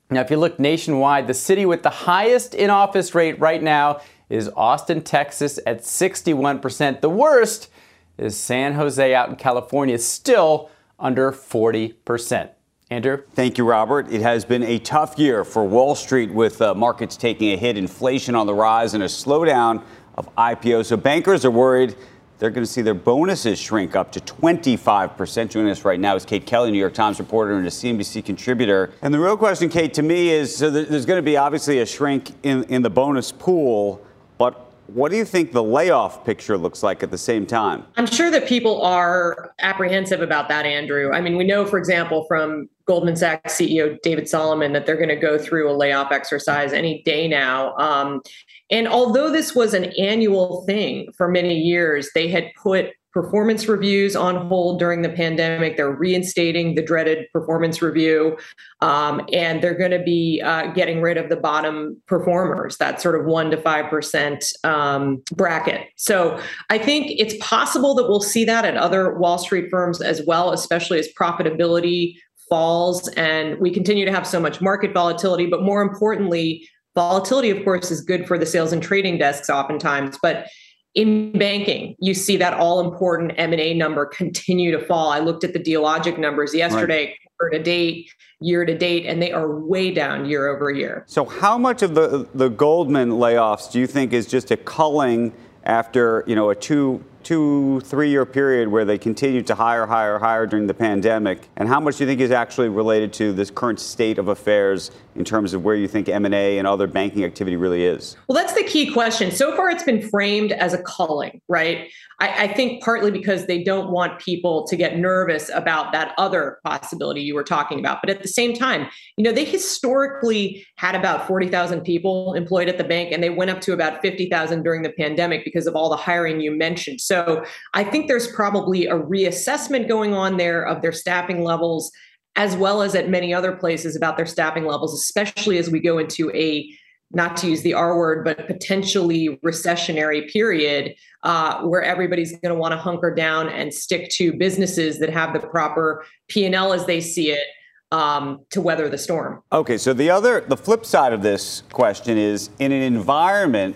Now, 0.10 0.22
if 0.22 0.32
you 0.32 0.38
look 0.38 0.60
nationwide, 0.60 1.28
the 1.28 1.34
city 1.34 1.66
with 1.66 1.84
the 1.84 1.90
highest 1.90 2.56
in 2.56 2.70
office 2.70 3.14
rate 3.16 3.40
right 3.40 3.62
now 3.62 4.02
is 4.30 4.50
Austin, 4.56 5.02
Texas 5.02 5.60
at 5.66 5.82
61%. 5.82 7.02
The 7.02 7.10
worst 7.10 7.70
is 8.18 8.36
San 8.38 8.74
Jose 8.74 9.14
out 9.14 9.30
in 9.30 9.36
California, 9.36 9.98
still 9.98 10.70
under 11.00 11.32
40%. 11.32 12.50
Andrew? 12.94 13.24
Thank 13.34 13.58
you, 13.58 13.66
Robert. 13.66 14.12
It 14.12 14.22
has 14.22 14.46
been 14.46 14.64
a 14.64 14.80
tough 14.80 15.18
year 15.18 15.44
for 15.44 15.66
Wall 15.66 15.96
Street 15.96 16.32
with 16.32 16.62
uh, 16.62 16.74
markets 16.74 17.18
taking 17.18 17.52
a 17.52 17.58
hit, 17.58 17.78
inflation 17.78 18.36
on 18.36 18.48
the 18.48 18.54
rise, 18.54 18.94
and 18.94 19.04
a 19.04 19.08
slowdown 19.08 19.84
of 20.16 20.34
IPOs. 20.36 20.86
So 20.86 20.98
bankers 20.98 21.44
are 21.44 21.52
worried 21.52 21.96
they're 22.44 22.50
going 22.50 22.66
to 22.66 22.70
see 22.70 22.82
their 22.82 22.94
bonuses 22.94 23.58
shrink 23.58 23.96
up 23.96 24.12
to 24.12 24.20
25%. 24.20 25.50
Joining 25.50 25.72
us 25.72 25.86
right 25.86 25.98
now 25.98 26.16
is 26.18 26.26
Kate 26.26 26.46
Kelly, 26.46 26.72
New 26.72 26.78
York 26.78 26.94
Times 26.94 27.18
reporter 27.18 27.54
and 27.54 27.66
a 27.66 27.70
CNBC 27.70 28.26
contributor. 28.26 28.92
And 29.02 29.14
the 29.14 29.20
real 29.22 29.38
question, 29.38 29.70
Kate, 29.70 29.94
to 29.94 30.02
me 30.02 30.30
is 30.30 30.54
so 30.54 30.70
there's 30.70 31.06
going 31.06 31.20
to 31.20 31.24
be 31.24 31.38
obviously 31.38 31.80
a 31.80 31.86
shrink 31.86 32.32
in, 32.44 32.66
in 32.66 32.82
the 32.82 32.90
bonus 32.90 33.32
pool, 33.32 34.06
but 34.38 34.74
what 34.88 35.10
do 35.10 35.18
you 35.18 35.24
think 35.24 35.54
the 35.54 35.64
layoff 35.64 36.26
picture 36.26 36.58
looks 36.58 36.84
like 36.84 37.02
at 37.02 37.12
the 37.12 37.18
same 37.18 37.46
time? 37.46 37.86
I'm 37.96 38.06
sure 38.06 38.30
that 38.30 38.46
people 38.46 38.82
are 38.82 39.54
apprehensive 39.60 40.22
about 40.22 40.50
that, 40.50 40.66
Andrew. 40.66 41.14
I 41.14 41.22
mean, 41.22 41.38
we 41.38 41.46
know, 41.46 41.66
for 41.66 41.78
example, 41.78 42.26
from 42.28 42.68
Goldman 42.86 43.16
Sachs 43.16 43.56
CEO 43.56 43.98
David 44.02 44.28
Solomon 44.28 44.74
that 44.74 44.86
they're 44.86 44.98
going 44.98 45.10
to 45.10 45.16
go 45.16 45.38
through 45.38 45.72
a 45.72 45.76
layoff 45.76 46.12
exercise 46.12 46.74
any 46.74 47.02
day 47.04 47.28
now. 47.28 47.76
Um, 47.78 48.22
and 48.70 48.88
although 48.88 49.32
this 49.32 49.56
was 49.56 49.74
an 49.74 49.86
annual 50.00 50.64
thing 50.66 51.12
for 51.16 51.28
many 51.28 51.58
years, 51.58 52.10
they 52.14 52.28
had 52.28 52.52
put 52.62 52.92
performance 53.14 53.68
reviews 53.68 54.16
on 54.16 54.48
hold 54.48 54.80
during 54.80 55.04
the 55.04 55.10
pandemic. 55.10 55.78
They're 55.78 55.96
reinstating 55.96 56.74
the 56.74 56.82
dreaded 56.82 57.28
performance 57.32 57.82
review, 57.82 58.38
um, 58.82 59.22
and 59.32 59.62
they're 59.62 59.78
going 59.78 59.92
to 59.92 60.02
be 60.02 60.42
uh, 60.44 60.72
getting 60.74 61.00
rid 61.00 61.18
of 61.18 61.30
the 61.30 61.36
bottom 61.36 62.02
performers, 62.08 62.78
that 62.78 63.00
sort 63.00 63.20
of 63.20 63.26
one 63.26 63.52
to 63.52 63.58
five 63.58 63.90
percent 63.90 64.46
um, 64.64 65.22
bracket. 65.36 65.88
So 65.96 66.40
I 66.72 66.80
think 66.80 67.12
it's 67.12 67.36
possible 67.40 67.94
that 67.96 68.10
we'll 68.10 68.20
see 68.20 68.46
that 68.46 68.66
at 68.66 68.76
other 68.76 69.16
Wall 69.18 69.38
Street 69.38 69.70
firms 69.70 70.02
as 70.02 70.24
well, 70.26 70.52
especially 70.52 70.98
as 70.98 71.08
profitability 71.20 72.16
falls 72.50 73.08
and 73.10 73.60
we 73.60 73.72
continue 73.72 74.06
to 74.06 74.12
have 74.12 74.28
so 74.28 74.40
much 74.40 74.62
market 74.62 74.94
volatility. 74.94 75.46
But 75.46 75.64
more 75.64 75.82
importantly, 75.82 76.68
volatility, 76.96 77.50
of 77.50 77.64
course, 77.64 77.92
is 77.92 78.02
good 78.02 78.28
for 78.28 78.38
the 78.38 78.46
sales 78.46 78.72
and 78.72 78.82
trading 78.82 79.18
desks 79.18 79.50
oftentimes, 79.50 80.18
but 80.22 80.48
in 80.96 81.32
banking, 81.38 81.96
you 82.00 82.14
see 82.14 82.38
that 82.38 82.54
all 82.54 82.80
important 82.80 83.34
M&A 83.38 83.74
number 83.74 84.06
continue 84.06 84.72
to 84.72 84.80
fall. 84.80 85.10
I 85.10 85.20
looked 85.20 85.44
at 85.44 85.54
the 85.54 85.60
Dealogic 85.60 86.20
numbers 86.20 86.54
yesterday, 86.54 87.06
right. 87.06 87.16
quarter 87.40 87.58
to 87.58 87.64
date, 87.64 88.12
year 88.40 88.64
to 88.66 88.78
date, 88.78 89.06
and 89.08 89.22
they 89.22 89.32
are 89.32 89.60
way 89.60 89.92
down 89.92 90.26
year 90.26 90.48
over 90.48 90.70
year. 90.70 91.04
So 91.08 91.26
how 91.26 91.58
much 91.58 91.82
of 91.82 91.96
the 91.96 92.28
the 92.36 92.50
Goldman 92.50 93.12
layoffs 93.12 93.72
do 93.72 93.80
you 93.80 93.88
think 93.88 94.14
is 94.14 94.28
just 94.28 94.52
a 94.52 94.58
culling 94.58 95.34
after, 95.64 96.24
you 96.28 96.36
know, 96.36 96.50
a 96.52 96.56
two 96.56 97.04
two, 97.24 97.82
three 97.82 98.10
year 98.10 98.26
period 98.26 98.68
where 98.68 98.86
they 98.86 98.98
continued 98.98 99.48
to 99.48 99.56
hire, 99.56 99.86
hire, 99.86 100.20
hire 100.20 100.46
during 100.46 100.68
the 100.68 100.74
pandemic? 100.74 101.50
And 101.56 101.68
how 101.68 101.80
much 101.80 101.98
do 101.98 102.04
you 102.04 102.10
think 102.10 102.22
is 102.22 102.32
actually 102.32 102.70
related 102.70 103.14
to 103.14 103.34
this 103.34 103.50
current 103.50 103.80
state 103.80 104.18
of 104.18 104.28
affairs 104.28 104.92
in 105.16 105.24
terms 105.24 105.54
of 105.54 105.64
where 105.64 105.76
you 105.76 105.88
think 105.88 106.10
M&A 106.10 106.58
and 106.58 106.68
other 106.68 106.88
banking 106.88 107.24
activity 107.24 107.56
really 107.56 107.86
is? 107.86 108.18
Well, 108.28 108.36
that's 108.36 108.54
the 108.54 108.64
key 108.64 108.92
question. 108.92 109.32
So 109.32 109.56
far, 109.56 109.70
it's 109.70 109.84
been 109.84 110.08
framed 110.10 110.52
as 110.52 110.74
a 110.74 110.82
culling, 110.84 111.42
right? 111.48 111.90
I, 112.20 112.44
I 112.44 112.48
think 112.48 112.84
partly 112.84 113.12
because 113.12 113.46
they 113.46 113.64
don't 113.64 113.92
want 113.92 114.20
people 114.20 114.66
to 114.68 114.76
get 114.76 114.98
nervous 114.98 115.50
about 115.54 115.92
that 115.92 116.14
other 116.18 116.60
possibility 116.64 117.22
you 117.22 117.36
were 117.36 117.44
talking 117.44 117.80
about. 117.80 118.00
But 118.02 118.10
at 118.10 118.22
the 118.22 118.28
same 118.28 118.54
time, 118.54 118.88
you 119.18 119.24
know, 119.24 119.32
they 119.32 119.46
historically 119.46 120.66
had 120.78 120.96
about 120.96 121.28
40,000 121.28 121.82
people 121.82 122.34
employed 122.34 122.70
at 122.70 122.78
the 122.78 122.84
bank, 122.84 123.12
and 123.12 123.22
they 123.22 123.30
went 123.30 123.52
up 123.52 123.62
to 123.62 123.74
about 123.74 124.02
50,000 124.02 124.64
during 124.64 124.82
the 124.82 124.92
pandemic 124.92 125.44
because 125.46 125.68
of 125.68 125.76
all 125.76 125.90
the 125.90 125.98
hiring 125.98 126.42
you 126.42 126.52
mentioned. 126.52 127.02
So 127.02 127.44
I 127.74 127.84
think 127.84 128.08
there's 128.08 128.32
probably 128.32 128.88
a 128.88 128.96
reassessment 128.96 129.88
going 129.88 130.14
on 130.14 130.38
there 130.38 130.66
of 130.66 130.82
their 130.82 130.92
staffing 130.92 131.44
levels 131.44 131.92
as 132.36 132.56
well 132.56 132.82
as 132.82 132.96
at 132.96 133.10
many 133.10 133.34
other 133.34 133.52
places 133.52 133.96
about 133.96 134.18
their 134.18 134.26
staffing 134.26 134.66
levels, 134.66 134.94
especially 134.94 135.58
as 135.58 135.70
we 135.70 135.80
go 135.80 135.98
into 135.98 136.32
a 136.32 136.70
not 137.16 137.38
to 137.38 137.48
use 137.48 137.62
the 137.62 137.76
R 137.76 137.96
word, 137.96 138.26
but 138.26 138.48
potentially 138.48 139.40
recessionary 139.46 140.32
period 140.32 140.96
uh, 141.22 141.62
where 141.62 141.84
everybody's 141.84 142.32
going 142.32 142.54
to 142.54 142.56
want 142.56 142.72
to 142.72 142.78
hunker 142.78 143.14
down 143.14 143.50
and 143.50 143.72
stick 143.72 144.10
to 144.10 144.34
businesses 144.34 145.00
that 145.00 145.12
have 145.12 145.32
the 145.34 145.40
proper 145.40 146.04
P 146.28 146.46
and 146.46 146.56
L 146.56 146.74
as 146.74 146.88
they 146.88 147.00
see 147.00 147.32
it 147.32 147.46
um, 147.92 148.40
to 148.50 148.60
weather 148.60 148.90
the 148.90 148.98
storm. 148.98 149.44
Okay, 149.52 149.78
so 149.78 149.94
the 149.94 150.10
other, 150.10 150.42
the 150.42 150.58
flip 150.58 150.86
side 150.86 151.14
of 151.14 151.22
this 151.22 151.62
question 151.72 152.18
is 152.18 152.50
in 152.58 152.72
an 152.72 152.82
environment 152.82 153.76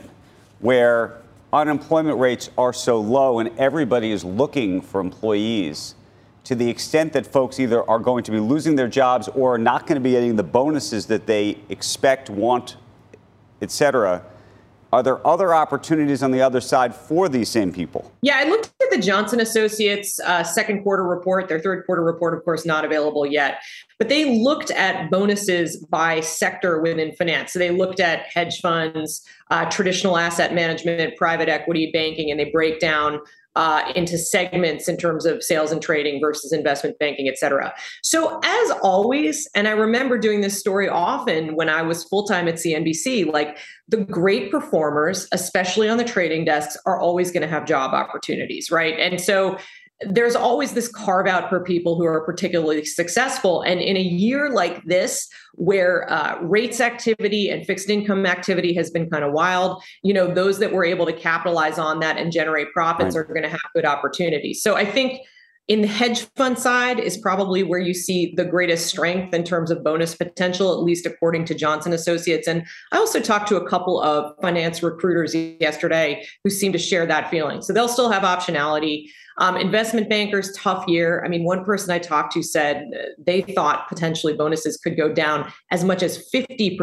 where 0.59 1.21
unemployment 1.53 2.19
rates 2.19 2.49
are 2.57 2.73
so 2.73 2.99
low 2.99 3.37
and 3.37 3.51
everybody 3.59 4.11
is 4.11 4.23
looking 4.23 4.81
for 4.81 4.99
employees 4.99 5.93
to 6.47 6.55
the 6.55 6.69
extent 6.69 7.11
that 7.11 7.27
folks 7.27 7.59
either 7.59 7.83
are 7.89 7.99
going 7.99 8.23
to 8.23 8.31
be 8.31 8.39
losing 8.39 8.77
their 8.77 8.87
jobs 8.87 9.27
or 9.35 9.55
are 9.55 9.57
not 9.57 9.85
going 9.85 9.97
to 9.97 10.01
be 10.01 10.11
getting 10.11 10.37
the 10.37 10.43
bonuses 10.43 11.05
that 11.07 11.25
they 11.27 11.57
expect, 11.67 12.29
want, 12.29 12.77
et 13.61 13.69
cetera, 13.69 14.23
are 14.93 15.03
there 15.03 15.27
other 15.27 15.53
opportunities 15.53 16.23
on 16.23 16.31
the 16.31 16.41
other 16.41 16.61
side 16.61 16.95
for 16.95 17.27
these 17.27 17.49
same 17.49 17.73
people? 17.73 18.09
Yeah, 18.21 18.37
I 18.37 18.45
looked 18.45 18.71
at 18.81 18.89
the 18.89 18.97
Johnson 18.97 19.41
Associates 19.41 20.21
uh, 20.21 20.41
second 20.41 20.83
quarter 20.83 21.03
report. 21.03 21.49
Their 21.49 21.59
third 21.59 21.85
quarter 21.85 22.01
report, 22.01 22.33
of 22.33 22.45
course, 22.45 22.65
not 22.65 22.85
available 22.85 23.25
yet. 23.25 23.59
But 23.99 24.07
they 24.07 24.41
looked 24.41 24.71
at 24.71 25.11
bonuses 25.11 25.75
by 25.87 26.21
sector 26.21 26.79
within 26.81 27.11
finance. 27.11 27.51
So 27.51 27.59
they 27.59 27.71
looked 27.71 27.99
at 27.99 28.21
hedge 28.33 28.61
funds, 28.61 29.27
uh, 29.51 29.65
traditional 29.69 30.17
asset 30.17 30.53
management, 30.53 31.17
private 31.17 31.49
equity, 31.49 31.91
banking, 31.91 32.31
and 32.31 32.39
they 32.39 32.49
break 32.51 32.79
down 32.79 33.19
uh, 33.57 33.91
into 33.95 34.19
segments 34.19 34.87
in 34.87 34.97
terms 34.97 35.25
of 35.25 35.41
sales 35.41 35.71
and 35.71 35.81
trading 35.81 36.21
versus 36.21 36.53
investment 36.53 36.97
banking, 36.99 37.27
et 37.27 37.39
cetera. 37.39 37.73
So, 38.03 38.39
as 38.43 38.71
always, 38.83 39.49
and 39.55 39.67
I 39.67 39.71
remember 39.71 40.19
doing 40.19 40.41
this 40.41 40.59
story 40.59 40.87
often 40.87 41.55
when 41.55 41.67
I 41.67 41.81
was 41.81 42.03
full 42.03 42.27
time 42.27 42.47
at 42.47 42.55
CNBC, 42.55 43.33
like 43.33 43.57
the 43.87 43.97
great 43.97 44.51
performers, 44.51 45.27
especially 45.31 45.89
on 45.89 45.97
the 45.97 46.03
trading 46.03 46.45
desks, 46.45 46.77
are 46.85 46.99
always 46.99 47.31
going 47.31 47.41
to 47.41 47.47
have 47.47 47.65
job 47.65 47.95
opportunities, 47.95 48.69
right? 48.69 48.93
And 48.99 49.19
so, 49.19 49.57
there's 50.01 50.35
always 50.35 50.73
this 50.73 50.87
carve 50.87 51.25
out 51.27 51.49
for 51.49 51.63
people 51.63 51.95
who 51.95 52.05
are 52.05 52.21
particularly 52.21 52.85
successful. 52.85 53.63
And 53.63 53.81
in 53.81 53.97
a 53.97 54.01
year 54.01 54.51
like 54.51 54.83
this, 54.83 55.27
where 55.53 56.11
uh, 56.11 56.39
rates 56.41 56.79
activity 56.79 57.49
and 57.49 57.65
fixed 57.65 57.89
income 57.89 58.25
activity 58.27 58.75
has 58.75 58.91
been 58.91 59.09
kind 59.09 59.23
of 59.23 59.33
wild, 59.33 59.81
you 60.03 60.13
know, 60.13 60.31
those 60.31 60.59
that 60.59 60.71
were 60.71 60.85
able 60.85 61.07
to 61.07 61.13
capitalize 61.13 61.79
on 61.79 61.99
that 62.01 62.17
and 62.17 62.31
generate 62.31 62.71
profits 62.73 63.15
right. 63.15 63.21
are 63.21 63.33
going 63.33 63.41
to 63.41 63.49
have 63.49 63.61
good 63.73 63.85
opportunities. 63.85 64.61
So 64.61 64.75
I 64.75 64.85
think 64.85 65.21
in 65.67 65.81
the 65.81 65.87
hedge 65.87 66.21
fund 66.35 66.57
side 66.57 66.97
is 66.97 67.17
probably 67.17 67.61
where 67.61 67.79
you 67.79 67.93
see 67.93 68.33
the 68.37 68.45
greatest 68.45 68.87
strength 68.87 69.33
in 69.33 69.43
terms 69.43 69.69
of 69.69 69.83
bonus 69.83 70.15
potential, 70.15 70.73
at 70.73 70.79
least 70.81 71.05
according 71.05 71.43
to 71.45 71.53
Johnson 71.53 71.91
Associates. 71.91 72.47
And 72.47 72.65
I 72.93 72.97
also 72.97 73.19
talked 73.19 73.49
to 73.49 73.57
a 73.57 73.67
couple 73.67 74.01
of 74.01 74.33
finance 74.41 74.81
recruiters 74.81 75.35
yesterday 75.35 76.25
who 76.43 76.49
seem 76.49 76.71
to 76.71 76.77
share 76.77 77.05
that 77.07 77.29
feeling. 77.29 77.61
So 77.61 77.73
they'll 77.73 77.89
still 77.89 78.09
have 78.09 78.23
optionality. 78.23 79.09
Um, 79.39 79.55
investment 79.55 80.09
bankers, 80.09 80.51
tough 80.53 80.87
year. 80.87 81.23
I 81.23 81.27
mean, 81.27 81.43
one 81.43 81.63
person 81.63 81.91
I 81.91 81.99
talked 81.99 82.33
to 82.33 82.41
said 82.41 82.89
they 83.19 83.41
thought 83.41 83.87
potentially 83.87 84.33
bonuses 84.33 84.77
could 84.77 84.97
go 84.97 85.13
down 85.13 85.51
as 85.69 85.83
much 85.83 86.01
as 86.01 86.27
50%. 86.33 86.77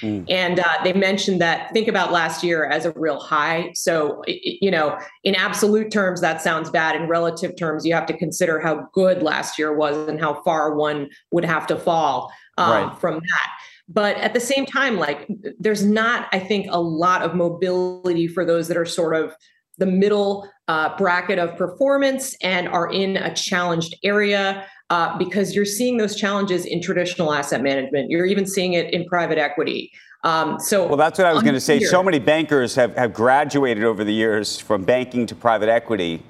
Mm. 0.00 0.24
And 0.28 0.58
uh, 0.58 0.64
they 0.82 0.92
mentioned 0.92 1.40
that 1.40 1.72
think 1.72 1.86
about 1.86 2.10
last 2.10 2.42
year 2.42 2.64
as 2.64 2.84
a 2.84 2.92
real 2.96 3.20
high. 3.20 3.70
So, 3.74 4.22
you 4.26 4.70
know, 4.70 4.98
in 5.22 5.36
absolute 5.36 5.92
terms, 5.92 6.20
that 6.20 6.42
sounds 6.42 6.68
bad. 6.68 6.96
In 6.96 7.06
relative 7.06 7.56
terms, 7.56 7.86
you 7.86 7.94
have 7.94 8.06
to 8.06 8.16
consider 8.16 8.58
how 8.58 8.88
good 8.92 9.22
last 9.22 9.58
year 9.58 9.76
was 9.76 10.08
and 10.08 10.18
how 10.18 10.42
far 10.42 10.74
one 10.74 11.08
would 11.30 11.44
have 11.44 11.66
to 11.68 11.76
fall 11.76 12.32
um, 12.56 12.88
right. 12.88 13.00
from 13.00 13.14
that 13.14 13.50
but 13.88 14.16
at 14.18 14.34
the 14.34 14.40
same 14.40 14.66
time 14.66 14.98
like 14.98 15.26
there's 15.58 15.84
not 15.84 16.28
i 16.32 16.38
think 16.38 16.66
a 16.70 16.80
lot 16.80 17.22
of 17.22 17.34
mobility 17.34 18.26
for 18.26 18.44
those 18.44 18.68
that 18.68 18.76
are 18.76 18.84
sort 18.84 19.14
of 19.14 19.34
the 19.78 19.86
middle 19.86 20.48
uh, 20.68 20.96
bracket 20.96 21.38
of 21.38 21.56
performance 21.56 22.36
and 22.42 22.68
are 22.68 22.90
in 22.90 23.16
a 23.16 23.34
challenged 23.34 23.96
area 24.04 24.66
uh, 24.90 25.16
because 25.18 25.54
you're 25.54 25.64
seeing 25.64 25.96
those 25.96 26.16
challenges 26.16 26.66
in 26.66 26.82
traditional 26.82 27.32
asset 27.32 27.62
management. 27.62 28.10
You're 28.10 28.26
even 28.26 28.46
seeing 28.46 28.74
it 28.74 28.92
in 28.92 29.06
private 29.06 29.38
equity. 29.38 29.92
Um, 30.24 30.58
so 30.58 30.84
well 30.84 30.96
that's 30.96 31.16
what 31.16 31.28
i 31.28 31.32
was 31.32 31.44
going 31.44 31.54
to 31.54 31.60
say. 31.60 31.78
so 31.78 32.02
many 32.02 32.18
bankers 32.18 32.74
have, 32.74 32.96
have 32.96 33.12
graduated 33.14 33.84
over 33.84 34.02
the 34.02 34.12
years 34.12 34.58
from 34.58 34.82
banking 34.82 35.26
to 35.26 35.36
private 35.36 35.68
equity. 35.68 36.24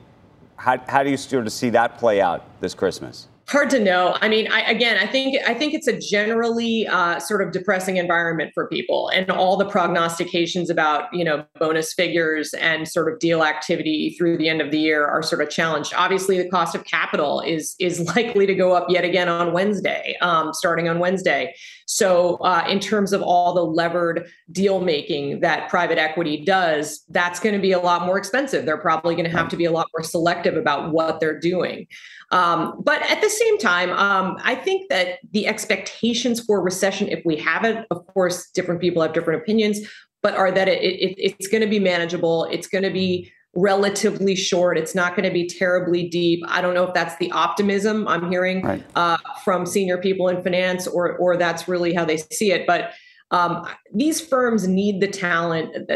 How, 0.57 0.77
how 0.89 1.03
do 1.03 1.09
you 1.09 1.17
sort 1.17 1.47
of 1.47 1.53
see 1.55 1.71
that 1.71 1.97
play 1.97 2.21
out 2.21 2.45
this 2.61 2.75
christmas 2.75 3.29
hard 3.49 3.71
to 3.71 3.81
know. 3.81 4.17
I 4.21 4.29
mean 4.29 4.51
I, 4.51 4.61
again 4.63 4.99
i 4.99 5.07
think 5.07 5.37
i 5.47 5.55
think 5.55 5.73
it's 5.75 5.87
a 5.87 5.99
generally 5.99 6.87
uh, 6.87 7.19
sort 7.19 7.43
of 7.43 7.53
depressing 7.53 7.97
environment 7.97 8.51
for 8.55 8.69
people 8.69 9.09
and 9.09 9.31
all 9.31 9.57
the 9.57 9.65
prognostications 9.65 10.71
about 10.71 11.13
you 11.13 11.25
know 11.25 11.45
bonus 11.59 11.93
figures 11.95 12.53
and 12.55 12.87
sort 12.87 13.13
of 13.13 13.19
deal 13.19 13.43
activity 13.43 14.15
through 14.19 14.37
the 14.39 14.49
end 14.49 14.61
of 14.61 14.71
the 14.71 14.79
year 14.79 15.07
are 15.07 15.23
sort 15.23 15.41
of 15.41 15.49
challenged. 15.49 15.93
Obviously 15.97 16.43
the 16.43 16.49
cost 16.49 16.75
of 16.75 16.85
capital 16.85 17.41
is 17.41 17.75
is 17.79 18.01
likely 18.17 18.47
to 18.47 18.55
go 18.55 18.75
up 18.75 18.89
yet 18.89 19.05
again 19.05 19.29
on 19.29 19.53
wednesday 19.53 20.17
um, 20.21 20.53
starting 20.53 20.89
on 20.89 20.99
wednesday 20.99 21.55
so 21.91 22.37
uh, 22.37 22.65
in 22.69 22.79
terms 22.81 23.15
of 23.15 23.23
all 23.23 23.55
the 23.55 23.65
levered 23.65 24.31
deal 24.53 24.81
making 24.81 25.41
that 25.41 25.69
private 25.69 25.99
equity 25.99 26.45
does 26.45 27.05
that's 27.09 27.41
going 27.41 27.55
to 27.55 27.61
be 27.61 27.73
a 27.73 27.79
lot 27.79 28.05
more 28.05 28.19
expensive 28.19 28.67
they're 28.67 28.77
probably 28.77 29.15
going 29.15 29.29
to 29.29 29.37
have 29.37 29.49
to 29.49 29.57
be 29.57 29.65
a 29.65 29.73
lot 29.73 29.87
more 29.97 30.05
selective 30.05 30.57
about 30.57 30.93
what 30.93 31.21
they're 31.21 31.41
doing 31.41 31.87
um, 32.31 32.83
but 32.85 33.01
at 33.11 33.21
the 33.23 33.31
same 33.31 33.59
time, 33.59 33.91
um, 33.91 34.37
I 34.45 34.55
think 34.55 34.91
that 34.91 35.19
the 35.33 35.47
expectations 35.47 36.45
for 36.45 36.63
recession, 36.63 37.09
if 37.09 37.25
we 37.25 37.37
have 37.37 37.65
it, 37.65 37.87
of 37.91 38.07
course, 38.09 38.51
different 38.51 38.81
people 38.81 39.01
have 39.03 39.15
different 39.15 39.41
opinions, 39.41 39.81
but 40.23 40.35
are 40.35 40.51
that 40.51 40.69
it, 40.69 40.83
it, 40.83 41.15
it's 41.19 41.49
going 41.49 41.63
to 41.63 41.67
be 41.69 41.79
manageable. 41.79 42.45
It's 42.45 42.67
going 42.67 42.85
to 42.85 42.91
be 42.91 43.33
relatively 43.55 44.37
short. 44.37 44.79
It's 44.79 44.95
not 44.95 45.17
going 45.17 45.25
to 45.25 45.33
be 45.33 45.49
terribly 45.49 46.09
deep. 46.09 46.43
I 46.49 46.61
don't 46.61 46.75
know 46.75 46.85
if 46.85 46.95
that's 46.95 47.17
the 47.17 47.31
optimism 47.33 48.07
I'm 48.07 48.31
hearing 48.31 48.63
right. 48.63 48.85
uh, 48.95 49.19
from 49.45 49.67
senior 49.67 49.99
people 49.99 50.29
in 50.29 50.43
finance, 50.43 50.87
or 50.87 51.17
or 51.17 51.37
that's 51.37 51.69
really 51.69 51.95
how 51.95 52.05
they 52.05 52.19
see 52.19 52.53
it. 52.53 52.67
But 52.67 52.93
um, 53.31 53.67
these 53.93 54.21
firms 54.21 54.67
need 54.67 55.01
the 55.01 55.09
talent. 55.09 55.91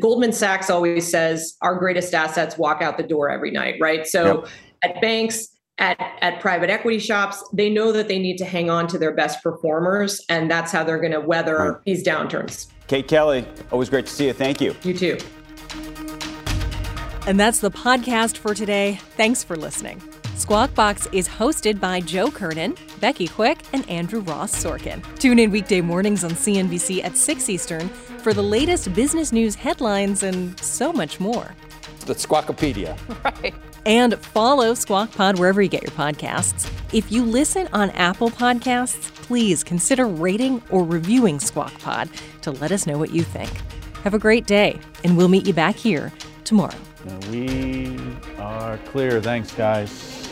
Goldman 0.00 0.32
Sachs 0.32 0.70
always 0.70 1.10
says 1.10 1.56
our 1.60 1.76
greatest 1.76 2.14
assets 2.14 2.56
walk 2.56 2.80
out 2.80 2.96
the 2.96 3.02
door 3.02 3.30
every 3.30 3.50
night, 3.50 3.74
right? 3.80 4.06
So 4.06 4.42
yep. 4.42 4.48
at 4.82 5.00
banks 5.02 5.48
at, 5.78 6.00
at 6.22 6.40
private 6.40 6.70
equity 6.70 6.98
shops, 6.98 7.42
they 7.52 7.70
know 7.70 7.92
that 7.92 8.08
they 8.08 8.18
need 8.18 8.36
to 8.38 8.44
hang 8.44 8.70
on 8.70 8.86
to 8.88 8.98
their 8.98 9.14
best 9.14 9.42
performers, 9.42 10.24
and 10.28 10.50
that's 10.50 10.72
how 10.72 10.82
they're 10.82 11.00
going 11.00 11.12
to 11.12 11.20
weather 11.20 11.56
right. 11.56 11.84
these 11.84 12.04
downturns. 12.04 12.68
Kate 12.86 13.06
Kelly, 13.06 13.46
always 13.70 13.90
great 13.90 14.06
to 14.06 14.12
see 14.12 14.26
you. 14.26 14.32
Thank 14.32 14.60
you. 14.60 14.74
You 14.82 14.94
too. 14.94 15.18
And 17.28 17.38
that's 17.38 17.58
the 17.58 17.70
podcast 17.70 18.38
for 18.38 18.54
today. 18.54 18.98
Thanks 19.18 19.44
for 19.44 19.54
listening. 19.54 20.02
Squawk 20.36 20.74
Box 20.74 21.06
is 21.12 21.28
hosted 21.28 21.78
by 21.78 22.00
Joe 22.00 22.28
Kernen, 22.28 22.74
Becky 23.00 23.28
Quick, 23.28 23.58
and 23.74 23.86
Andrew 23.90 24.20
Ross 24.20 24.50
Sorkin. 24.64 25.04
Tune 25.18 25.38
in 25.38 25.50
weekday 25.50 25.82
mornings 25.82 26.24
on 26.24 26.30
CNBC 26.30 27.04
at 27.04 27.18
6 27.18 27.50
Eastern 27.50 27.90
for 27.90 28.32
the 28.32 28.42
latest 28.42 28.94
business 28.94 29.30
news 29.30 29.54
headlines 29.54 30.22
and 30.22 30.58
so 30.58 30.90
much 30.90 31.20
more. 31.20 31.54
The 32.06 32.14
Squawkopedia. 32.14 32.98
Right. 33.42 33.54
And 33.84 34.18
follow 34.18 34.72
Squawk 34.72 35.12
Pod 35.12 35.38
wherever 35.38 35.60
you 35.60 35.68
get 35.68 35.82
your 35.82 35.92
podcasts. 35.92 36.66
If 36.94 37.12
you 37.12 37.22
listen 37.22 37.68
on 37.74 37.90
Apple 37.90 38.30
Podcasts, 38.30 39.14
please 39.16 39.62
consider 39.62 40.06
rating 40.06 40.62
or 40.70 40.82
reviewing 40.82 41.40
Squawk 41.40 41.78
Pod 41.80 42.08
to 42.40 42.52
let 42.52 42.72
us 42.72 42.86
know 42.86 42.96
what 42.96 43.10
you 43.10 43.22
think. 43.22 43.50
Have 44.02 44.14
a 44.14 44.18
great 44.18 44.46
day, 44.46 44.80
and 45.04 45.14
we'll 45.14 45.28
meet 45.28 45.46
you 45.46 45.52
back 45.52 45.76
here 45.76 46.10
tomorrow. 46.44 46.74
We 47.30 47.96
are 48.38 48.78
clear. 48.78 49.20
Thanks, 49.20 49.52
guys. 49.52 50.28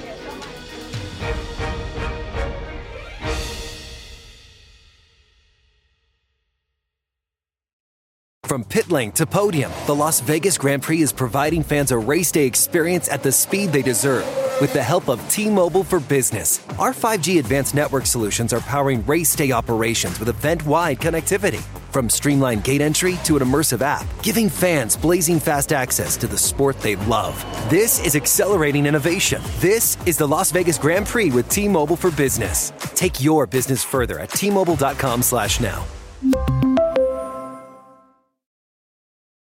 From 8.44 8.64
pit 8.64 8.90
lane 8.90 9.12
to 9.12 9.26
podium, 9.26 9.72
the 9.87 9.94
Las 9.94 10.20
Vegas 10.20 10.57
Grand 10.57 10.83
Prix 10.83 11.02
is 11.02 11.12
providing 11.12 11.62
fans 11.62 11.90
a 11.90 11.98
race 11.98 12.31
day 12.31 12.46
experience 12.46 13.09
at 13.09 13.22
the 13.22 13.33
speed 13.33 13.70
they 13.70 13.83
deserve. 13.83 14.24
With 14.61 14.72
the 14.72 14.83
help 14.83 15.09
of 15.09 15.20
T 15.29 15.50
Mobile 15.50 15.85
for 15.85 16.00
Business, 16.00 16.66
our 16.79 16.92
5G 16.92 17.38
advanced 17.38 17.74
network 17.74 18.07
solutions 18.07 18.52
are 18.52 18.61
powering 18.61 19.05
race 19.05 19.35
day 19.35 19.52
operations 19.52 20.18
with 20.18 20.29
event 20.29 20.64
wide 20.64 21.00
connectivity. 21.00 21.61
From 21.96 22.11
streamlined 22.11 22.62
gate 22.62 22.82
entry 22.82 23.16
to 23.24 23.38
an 23.38 23.42
immersive 23.42 23.80
app, 23.80 24.04
giving 24.22 24.50
fans 24.50 24.98
blazing 24.98 25.40
fast 25.40 25.72
access 25.72 26.18
to 26.18 26.26
the 26.26 26.37
sport 26.37 26.78
they 26.82 26.96
love. 26.96 27.42
This 27.70 28.04
is 28.04 28.14
accelerating 28.14 28.85
innovation. 28.85 29.40
This 29.61 29.96
is 30.04 30.18
the 30.18 30.28
Las 30.28 30.50
Vegas 30.50 30.76
Grand 30.76 31.06
Prix 31.06 31.30
with 31.30 31.48
T 31.48 31.68
Mobile 31.68 31.96
for 31.96 32.11
Business. 32.11 32.74
Take 32.94 33.22
your 33.22 33.46
business 33.46 33.82
further 33.82 34.18
at 34.18 34.28
T-Mobile.com 34.28 35.22
slash 35.22 35.59
now. 35.59 35.87